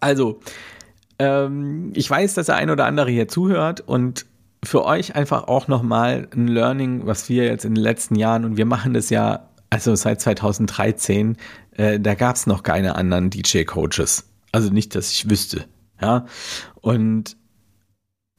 also, 0.00 0.40
ähm, 1.18 1.92
ich 1.94 2.08
weiß, 2.08 2.32
dass 2.34 2.46
der 2.46 2.56
ein 2.56 2.70
oder 2.70 2.86
andere 2.86 3.10
hier 3.10 3.28
zuhört 3.28 3.82
und 3.82 4.24
für 4.64 4.84
euch 4.84 5.14
einfach 5.14 5.44
auch 5.48 5.68
nochmal 5.68 6.28
ein 6.34 6.48
Learning, 6.48 7.06
was 7.06 7.28
wir 7.28 7.44
jetzt 7.44 7.64
in 7.64 7.74
den 7.74 7.82
letzten 7.82 8.14
Jahren, 8.14 8.44
und 8.44 8.56
wir 8.56 8.66
machen 8.66 8.94
das 8.94 9.10
ja 9.10 9.49
also 9.70 9.94
seit 9.94 10.20
2013, 10.20 11.36
äh, 11.76 12.00
da 12.00 12.14
gab 12.14 12.36
es 12.36 12.46
noch 12.46 12.62
keine 12.62 12.96
anderen 12.96 13.30
DJ-Coaches. 13.30 14.24
Also 14.52 14.70
nicht, 14.70 14.94
dass 14.94 15.12
ich 15.12 15.30
wüsste. 15.30 15.64
Ja. 16.00 16.26
Und 16.80 17.36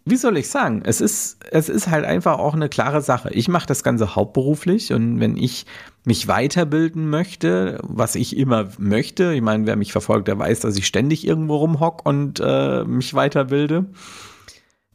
wie 0.03 0.17
soll 0.17 0.37
ich 0.37 0.49
sagen? 0.49 0.81
Es 0.83 0.99
ist, 0.99 1.37
es 1.51 1.69
ist 1.69 1.87
halt 1.87 2.05
einfach 2.05 2.39
auch 2.39 2.55
eine 2.55 2.69
klare 2.69 3.01
Sache. 3.01 3.29
Ich 3.33 3.47
mache 3.47 3.67
das 3.67 3.83
Ganze 3.83 4.15
hauptberuflich 4.15 4.93
und 4.93 5.19
wenn 5.19 5.37
ich 5.37 5.65
mich 6.03 6.27
weiterbilden 6.27 7.09
möchte, 7.09 7.79
was 7.83 8.15
ich 8.15 8.35
immer 8.35 8.69
möchte, 8.79 9.33
ich 9.33 9.41
meine, 9.41 9.67
wer 9.67 9.75
mich 9.75 9.91
verfolgt, 9.91 10.27
der 10.27 10.39
weiß, 10.39 10.61
dass 10.61 10.75
ich 10.75 10.87
ständig 10.87 11.25
irgendwo 11.25 11.57
rumhock 11.57 12.03
und 12.05 12.41
äh, 12.43 12.83
mich 12.83 13.13
weiterbilde 13.13 13.85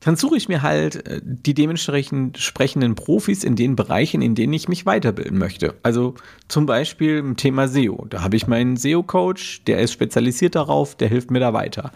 dann 0.07 0.15
suche 0.15 0.37
ich 0.37 0.49
mir 0.49 0.63
halt 0.63 1.05
äh, 1.09 1.21
die 1.21 1.53
dementsprechend 1.53 2.39
sprechenden 2.39 2.95
Profis 2.95 3.43
in 3.43 3.57
den 3.57 3.75
Bereichen, 3.75 4.23
in 4.23 4.37
denen 4.37 4.53
ich 4.53 4.69
mich 4.69 4.87
weiterbilden 4.87 5.37
möchte. 5.37 5.75
Also 5.83 6.15
zum 6.47 6.65
Beispiel 6.65 7.19
im 7.19 7.37
Thema 7.37 7.67
SEO. 7.67 8.07
Da 8.09 8.23
habe 8.23 8.37
ich 8.37 8.47
meinen 8.47 8.77
SEO-Coach, 8.77 9.65
der 9.65 9.81
ist 9.81 9.93
spezialisiert 9.93 10.55
darauf, 10.55 10.95
der 10.95 11.09
hilft 11.09 11.33
mir 11.33 11.41
da 11.41 11.53
weiter. 11.53 11.91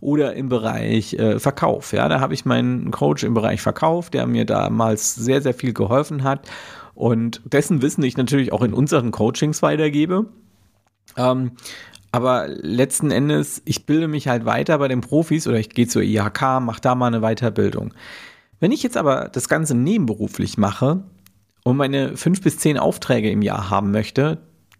Oder 0.00 0.34
im 0.34 0.48
Bereich 0.48 1.14
äh, 1.14 1.40
Verkauf. 1.40 1.92
Ja, 1.92 2.08
da 2.08 2.20
habe 2.20 2.32
ich 2.32 2.44
meinen 2.44 2.92
Coach 2.92 3.24
im 3.24 3.34
Bereich 3.34 3.60
Verkauf, 3.60 4.08
der 4.08 4.28
mir 4.28 4.44
damals 4.44 5.16
sehr, 5.16 5.42
sehr 5.42 5.54
viel 5.54 5.72
geholfen 5.72 6.22
hat 6.22 6.48
und 6.94 7.40
dessen 7.44 7.82
Wissen 7.82 8.04
ich 8.04 8.16
natürlich 8.16 8.52
auch 8.52 8.62
in 8.62 8.72
unseren 8.72 9.10
Coachings 9.10 9.62
weitergebe. 9.62 10.26
Ähm, 11.16 11.52
aber 12.12 12.48
letzten 12.48 13.10
Endes, 13.10 13.62
ich 13.64 13.86
bilde 13.86 14.08
mich 14.08 14.28
halt 14.28 14.44
weiter 14.44 14.78
bei 14.78 14.88
den 14.88 15.00
Profis 15.00 15.46
oder 15.46 15.58
ich 15.58 15.70
gehe 15.70 15.86
zur 15.86 16.02
IHK, 16.02 16.60
mache 16.60 16.80
da 16.80 16.94
mal 16.94 17.06
eine 17.06 17.20
Weiterbildung. 17.20 17.92
Wenn 18.60 18.72
ich 18.72 18.82
jetzt 18.82 18.96
aber 18.96 19.28
das 19.28 19.48
Ganze 19.48 19.74
nebenberuflich 19.74 20.58
mache 20.58 21.02
und 21.64 21.76
meine 21.76 22.16
fünf 22.16 22.42
bis 22.42 22.58
zehn 22.58 22.78
Aufträge 22.78 23.30
im 23.30 23.42
Jahr 23.42 23.70
haben 23.70 23.90
möchte, 23.90 24.38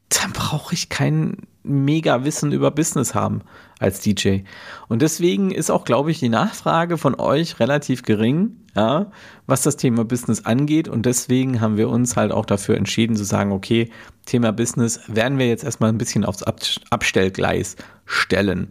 dann 0.08 0.32
brauche 0.32 0.74
ich 0.74 0.88
kein 0.88 1.36
mega 1.62 2.24
Wissen 2.24 2.52
über 2.52 2.70
Business 2.70 3.14
haben 3.14 3.42
als 3.78 4.00
DJ. 4.00 4.40
Und 4.88 5.02
deswegen 5.02 5.50
ist 5.50 5.70
auch, 5.70 5.84
glaube 5.84 6.10
ich, 6.10 6.18
die 6.18 6.28
Nachfrage 6.28 6.98
von 6.98 7.14
euch 7.14 7.60
relativ 7.60 8.02
gering, 8.02 8.56
ja, 8.74 9.10
was 9.46 9.62
das 9.62 9.76
Thema 9.76 10.04
Business 10.04 10.44
angeht. 10.44 10.88
Und 10.88 11.06
deswegen 11.06 11.60
haben 11.60 11.76
wir 11.76 11.88
uns 11.88 12.16
halt 12.16 12.32
auch 12.32 12.46
dafür 12.46 12.76
entschieden 12.76 13.16
zu 13.16 13.24
sagen, 13.24 13.52
okay, 13.52 13.90
Thema 14.26 14.52
Business 14.52 15.00
werden 15.06 15.38
wir 15.38 15.48
jetzt 15.48 15.64
erstmal 15.64 15.90
ein 15.90 15.98
bisschen 15.98 16.24
aufs 16.24 16.42
Abstellgleis 16.90 17.76
stellen. 18.04 18.68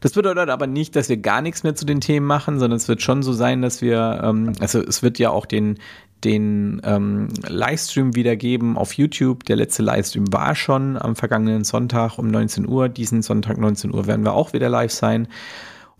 Das 0.00 0.12
bedeutet 0.12 0.48
aber 0.48 0.66
nicht, 0.66 0.96
dass 0.96 1.08
wir 1.08 1.16
gar 1.16 1.42
nichts 1.42 1.62
mehr 1.62 1.74
zu 1.74 1.84
den 1.84 2.00
Themen 2.00 2.26
machen, 2.26 2.58
sondern 2.58 2.76
es 2.76 2.88
wird 2.88 3.02
schon 3.02 3.22
so 3.22 3.32
sein, 3.32 3.62
dass 3.62 3.82
wir, 3.82 4.20
ähm, 4.22 4.52
also 4.60 4.80
es 4.80 5.02
wird 5.02 5.18
ja 5.18 5.30
auch 5.30 5.46
den, 5.46 5.78
den 6.24 6.80
ähm, 6.84 7.28
Livestream 7.46 8.14
wiedergeben 8.14 8.76
auf 8.76 8.92
YouTube. 8.94 9.44
Der 9.44 9.56
letzte 9.56 9.82
Livestream 9.82 10.32
war 10.32 10.54
schon 10.54 11.00
am 11.00 11.16
vergangenen 11.16 11.64
Sonntag 11.64 12.18
um 12.18 12.28
19 12.28 12.66
Uhr. 12.68 12.88
Diesen 12.88 13.22
Sonntag 13.22 13.58
19 13.58 13.94
Uhr 13.94 14.06
werden 14.06 14.24
wir 14.24 14.32
auch 14.32 14.52
wieder 14.52 14.68
live 14.68 14.92
sein. 14.92 15.28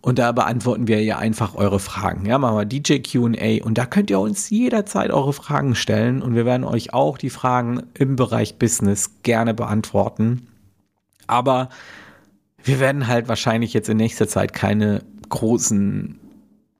Und 0.01 0.19
da 0.19 0.33
beantworten 0.33 0.87
wir 0.87 1.03
ja 1.03 1.19
einfach 1.19 1.55
eure 1.55 1.81
Fragen. 1.81 2.25
Ja, 2.25 2.39
machen 2.39 2.57
wir 2.57 2.65
DJ 2.65 2.99
QA 2.99 3.65
und 3.65 3.79
da 3.79 3.85
könnt 3.85 4.11
ihr 4.11 4.21
uns 4.21 4.49
jederzeit 4.49 5.11
eure 5.11 5.33
Fragen 5.33 5.75
stellen 5.75 6.23
und 6.23 6.35
wir 6.35 6.45
werden 6.45 6.65
euch 6.65 6.95
auch 6.95 7.19
die 7.19 7.31
Fragen 7.31 7.83
im 7.95 8.15
Bereich 8.15 8.59
Business 8.59 9.23
gerne 9.23 9.55
beantworten. 9.55 10.47
Aber 11.27 11.69
wir 12.63 12.81
werden 12.81 13.09
halt 13.09 13.29
wahrscheinlich 13.29 13.75
jetzt 13.75 13.89
in 13.89 13.97
nächster 13.97 14.29
Zeit 14.29 14.53
keine 14.53 15.03
großen 15.29 16.19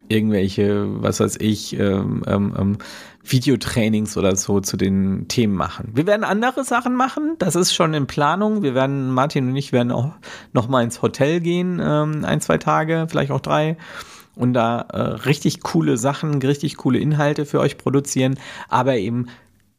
irgendwelche, 0.09 0.87
was 1.03 1.21
weiß 1.21 1.37
ich, 1.41 1.79
ähm, 1.79 2.23
ähm, 2.27 2.55
ähm, 2.59 2.79
Videotrainings 3.25 4.17
oder 4.17 4.35
so 4.37 4.61
zu 4.61 4.77
den 4.77 5.29
Themen 5.29 5.55
machen. 5.55 5.91
Wir 5.95 6.07
werden 6.07 6.25
andere 6.25 6.65
Sachen 6.65 6.95
machen, 6.95 7.37
das 7.39 7.57
ist 7.57 7.75
schon 7.75 7.93
in 7.95 8.07
Planung. 8.07 8.63
Wir 8.63 8.75
werden, 8.75 9.11
Martin 9.11 9.51
und 9.51 9.57
ich 9.57 9.73
werden 9.73 9.93
auch 9.93 10.13
noch 10.53 10.69
mal 10.69 10.83
ins 10.83 11.03
Hotel 11.03 11.41
gehen, 11.41 11.81
ähm, 11.83 12.25
ein, 12.25 12.41
zwei 12.41 12.59
Tage, 12.59 13.07
vielleicht 13.09 13.31
auch 13.31 13.41
drei 13.41 13.77
und 14.35 14.55
da 14.55 14.81
äh, 14.93 15.01
richtig 15.01 15.63
coole 15.63 15.97
Sachen, 15.97 16.41
richtig 16.41 16.77
coole 16.77 16.99
Inhalte 16.99 17.45
für 17.45 17.61
euch 17.61 17.77
produzieren, 17.77 18.39
aber 18.69 18.97
eben 18.97 19.27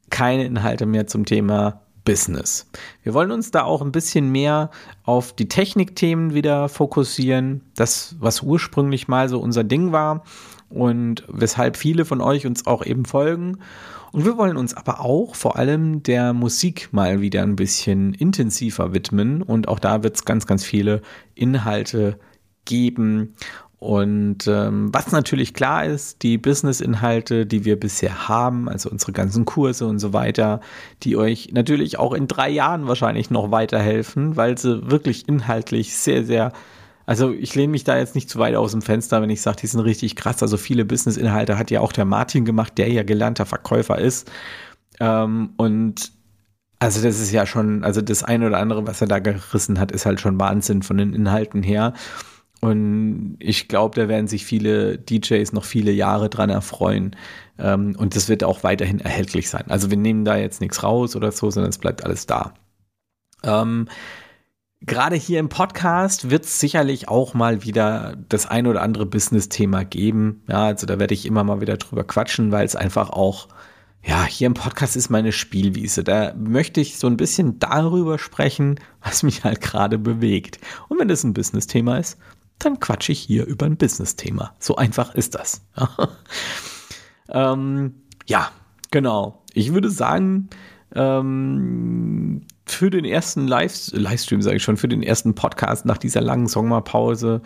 keine 0.09 0.45
Inhalte 0.45 0.85
mehr 0.85 1.07
zum 1.07 1.25
Thema 1.25 1.81
Business. 2.09 2.65
Wir 3.03 3.13
wollen 3.13 3.29
uns 3.29 3.51
da 3.51 3.65
auch 3.65 3.83
ein 3.83 3.91
bisschen 3.91 4.31
mehr 4.31 4.71
auf 5.03 5.31
die 5.31 5.47
Technikthemen 5.47 6.33
wieder 6.33 6.67
fokussieren. 6.67 7.61
Das, 7.75 8.15
was 8.19 8.41
ursprünglich 8.41 9.07
mal 9.07 9.29
so 9.29 9.39
unser 9.39 9.63
Ding 9.63 9.91
war 9.91 10.23
und 10.69 11.23
weshalb 11.27 11.77
viele 11.77 12.05
von 12.05 12.19
euch 12.19 12.47
uns 12.47 12.65
auch 12.65 12.83
eben 12.83 13.05
folgen. 13.05 13.59
Und 14.11 14.25
wir 14.25 14.37
wollen 14.37 14.57
uns 14.57 14.73
aber 14.73 15.01
auch 15.01 15.35
vor 15.35 15.57
allem 15.57 16.01
der 16.01 16.33
Musik 16.33 16.89
mal 16.91 17.21
wieder 17.21 17.43
ein 17.43 17.55
bisschen 17.55 18.15
intensiver 18.15 18.91
widmen. 18.91 19.43
Und 19.43 19.67
auch 19.67 19.77
da 19.77 20.01
wird 20.01 20.15
es 20.15 20.25
ganz, 20.25 20.47
ganz 20.47 20.63
viele 20.63 21.03
Inhalte 21.35 22.17
geben. 22.65 23.35
Und 23.79 24.45
ähm, 24.47 24.93
was 24.93 25.13
natürlich 25.13 25.53
klar 25.53 25.85
ist, 25.85 26.21
die 26.21 26.37
Business-Inhalte, 26.37 27.45
die 27.45 27.63
wir 27.63 27.79
bisher 27.79 28.27
haben, 28.27 28.67
also 28.67 28.89
unsere 28.89 29.13
ganzen 29.13 29.45
Kurse 29.45 29.87
und 29.87 29.99
so 29.99 30.11
weiter, 30.11 30.59
die 31.03 31.15
euch 31.15 31.51
natürlich 31.53 31.97
auch 31.97 32.13
in 32.13 32.27
drei 32.27 32.49
Jahren 32.49 32.87
wahrscheinlich 32.87 33.29
noch 33.29 33.51
weiterhelfen, 33.51 34.35
weil 34.35 34.57
sie 34.57 34.91
wirklich 34.91 35.29
inhaltlich 35.29 35.95
sehr, 35.95 36.25
sehr, 36.25 36.51
also 37.05 37.31
ich 37.31 37.55
lehne 37.55 37.71
mich 37.71 37.85
da 37.85 37.97
jetzt 37.97 38.15
nicht 38.15 38.29
zu 38.29 38.37
weit 38.37 38.55
aus 38.55 38.71
dem 38.71 38.81
Fenster, 38.81 39.21
wenn 39.21 39.29
ich 39.29 39.41
sage, 39.41 39.59
die 39.61 39.67
sind 39.67 39.79
richtig 39.79 40.17
krass. 40.17 40.43
Also 40.43 40.57
viele 40.57 40.83
Business-Inhalte 40.83 41.57
hat 41.57 41.71
ja 41.71 41.79
auch 41.79 41.93
der 41.93 42.05
Martin 42.05 42.43
gemacht, 42.43 42.77
der 42.77 42.91
ja 42.91 43.03
gelernter 43.03 43.45
Verkäufer 43.45 43.97
ist. 43.97 44.29
Ähm, 44.99 45.51
und 45.55 46.11
also 46.79 47.01
das 47.01 47.21
ist 47.21 47.31
ja 47.31 47.45
schon, 47.45 47.85
also 47.85 48.01
das 48.01 48.23
eine 48.23 48.47
oder 48.47 48.57
andere, 48.57 48.85
was 48.85 48.99
er 48.99 49.07
da 49.07 49.19
gerissen 49.19 49.79
hat, 49.79 49.93
ist 49.93 50.05
halt 50.05 50.19
schon 50.19 50.37
Wahnsinn 50.37 50.81
von 50.81 50.97
den 50.97 51.13
Inhalten 51.13 51.63
her. 51.63 51.93
Und 52.61 53.37
ich 53.39 53.67
glaube, 53.67 53.99
da 53.99 54.09
werden 54.09 54.27
sich 54.27 54.45
viele 54.45 54.97
DJs 54.97 55.53
noch 55.53 55.63
viele 55.63 55.91
Jahre 55.91 56.29
dran 56.29 56.49
erfreuen. 56.49 57.15
Ähm, 57.57 57.95
und 57.97 58.15
das 58.15 58.27
wird 58.27 58.43
auch 58.43 58.63
weiterhin 58.63 58.99
erhältlich 58.99 59.49
sein. 59.49 59.65
Also 59.69 59.89
wir 59.89 59.97
nehmen 59.97 60.25
da 60.25 60.35
jetzt 60.37 60.59
nichts 60.59 60.83
raus 60.83 61.15
oder 61.15 61.31
so, 61.31 61.49
sondern 61.49 61.69
es 61.69 61.77
bleibt 61.77 62.03
alles 62.03 62.25
da. 62.25 62.53
Ähm, 63.43 63.87
Gerade 64.81 65.17
hier 65.17 65.39
im 65.39 65.49
Podcast 65.49 66.29
wird 66.29 66.45
es 66.45 66.59
sicherlich 66.59 67.09
auch 67.09 67.33
mal 67.33 67.63
wieder 67.63 68.15
das 68.29 68.45
ein 68.45 68.65
oder 68.65 68.81
andere 68.81 69.05
Business-Thema 69.05 69.83
geben. 69.83 70.43
Ja, 70.47 70.67
also 70.67 70.87
da 70.87 70.99
werde 70.99 71.13
ich 71.13 71.25
immer 71.25 71.43
mal 71.43 71.59
wieder 71.59 71.75
drüber 71.75 72.05
quatschen, 72.05 72.53
weil 72.53 72.65
es 72.65 72.77
einfach 72.77 73.09
auch, 73.09 73.49
ja, 74.01 74.23
hier 74.23 74.47
im 74.47 74.53
Podcast 74.53 74.95
ist 74.95 75.09
meine 75.09 75.33
Spielwiese. 75.33 76.05
Da 76.05 76.33
möchte 76.33 76.79
ich 76.79 76.97
so 76.97 77.07
ein 77.07 77.17
bisschen 77.17 77.59
darüber 77.59 78.17
sprechen, 78.17 78.79
was 79.03 79.21
mich 79.23 79.43
halt 79.43 79.59
gerade 79.59 79.97
bewegt. 79.97 80.59
Und 80.87 80.97
wenn 80.97 81.09
das 81.09 81.25
ein 81.25 81.33
Business-Thema 81.33 81.97
ist, 81.97 82.17
dann 82.59 82.79
quatsche 82.79 83.11
ich 83.11 83.19
hier 83.19 83.45
über 83.45 83.65
ein 83.65 83.77
Business-Thema. 83.77 84.53
So 84.59 84.75
einfach 84.75 85.15
ist 85.15 85.35
das. 85.35 85.61
ähm, 87.29 87.95
ja, 88.27 88.51
genau. 88.91 89.43
Ich 89.53 89.73
würde 89.73 89.89
sagen, 89.89 90.49
ähm, 90.93 92.41
für 92.65 92.89
den 92.89 93.05
ersten 93.05 93.47
Live 93.47 93.91
Livestream, 93.93 94.41
sage 94.41 94.57
ich 94.57 94.63
schon, 94.63 94.77
für 94.77 94.87
den 94.87 95.03
ersten 95.03 95.35
Podcast 95.35 95.85
nach 95.85 95.97
dieser 95.97 96.21
langen 96.21 96.47
Sommerpause 96.47 97.41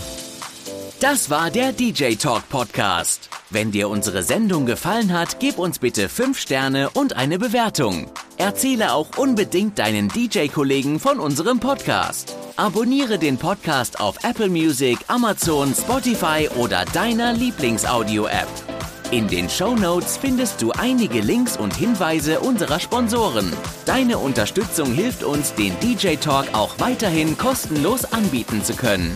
Das 1.02 1.30
war 1.30 1.52
der 1.52 1.74
DJ 1.74 2.16
Talk 2.16 2.48
Podcast. 2.50 3.30
Wenn 3.50 3.72
dir 3.72 3.90
unsere 3.90 4.24
Sendung 4.24 4.66
gefallen 4.66 5.14
hat, 5.14 5.40
gib 5.40 5.60
uns 5.60 5.80
bitte 5.80 6.10
5 6.10 6.40
Sterne 6.40 6.90
und 6.90 7.16
eine 7.16 7.38
Bewertung. 7.38 8.08
Erzähle 8.38 8.94
auch 8.94 9.18
unbedingt 9.18 9.78
deinen 9.78 10.10
DJ-Kollegen 10.10 11.00
von 11.00 11.20
unserem 11.20 11.60
Podcast. 11.60 12.36
Abonniere 12.56 13.20
den 13.20 13.38
Podcast 13.38 14.00
auf 14.00 14.24
Apple 14.24 14.50
Music, 14.50 14.98
Amazon, 15.08 15.76
Spotify 15.76 16.50
oder 16.56 16.86
deiner 16.86 17.34
Lieblingsaudio-App. 17.34 18.75
In 19.12 19.28
den 19.28 19.48
Show 19.48 19.76
Notes 19.76 20.18
findest 20.18 20.64
du 20.64 20.72
einige 20.72 21.22
Links 21.22 21.58
und 21.58 21.76
Hinweise 21.76 22.40
unserer 22.40 22.80
Sponsoren. 22.80 23.54
Deine 23.86 24.18
Unterstützung 24.18 24.94
hilft 24.94 25.24
uns, 25.24 25.54
den 25.54 25.80
DJ 25.80 26.16
Talk 26.16 26.48
auch 26.54 26.80
weiterhin 26.80 27.38
kostenlos 27.38 28.06
anbieten 28.06 28.64
zu 28.64 28.74
können. 28.74 29.16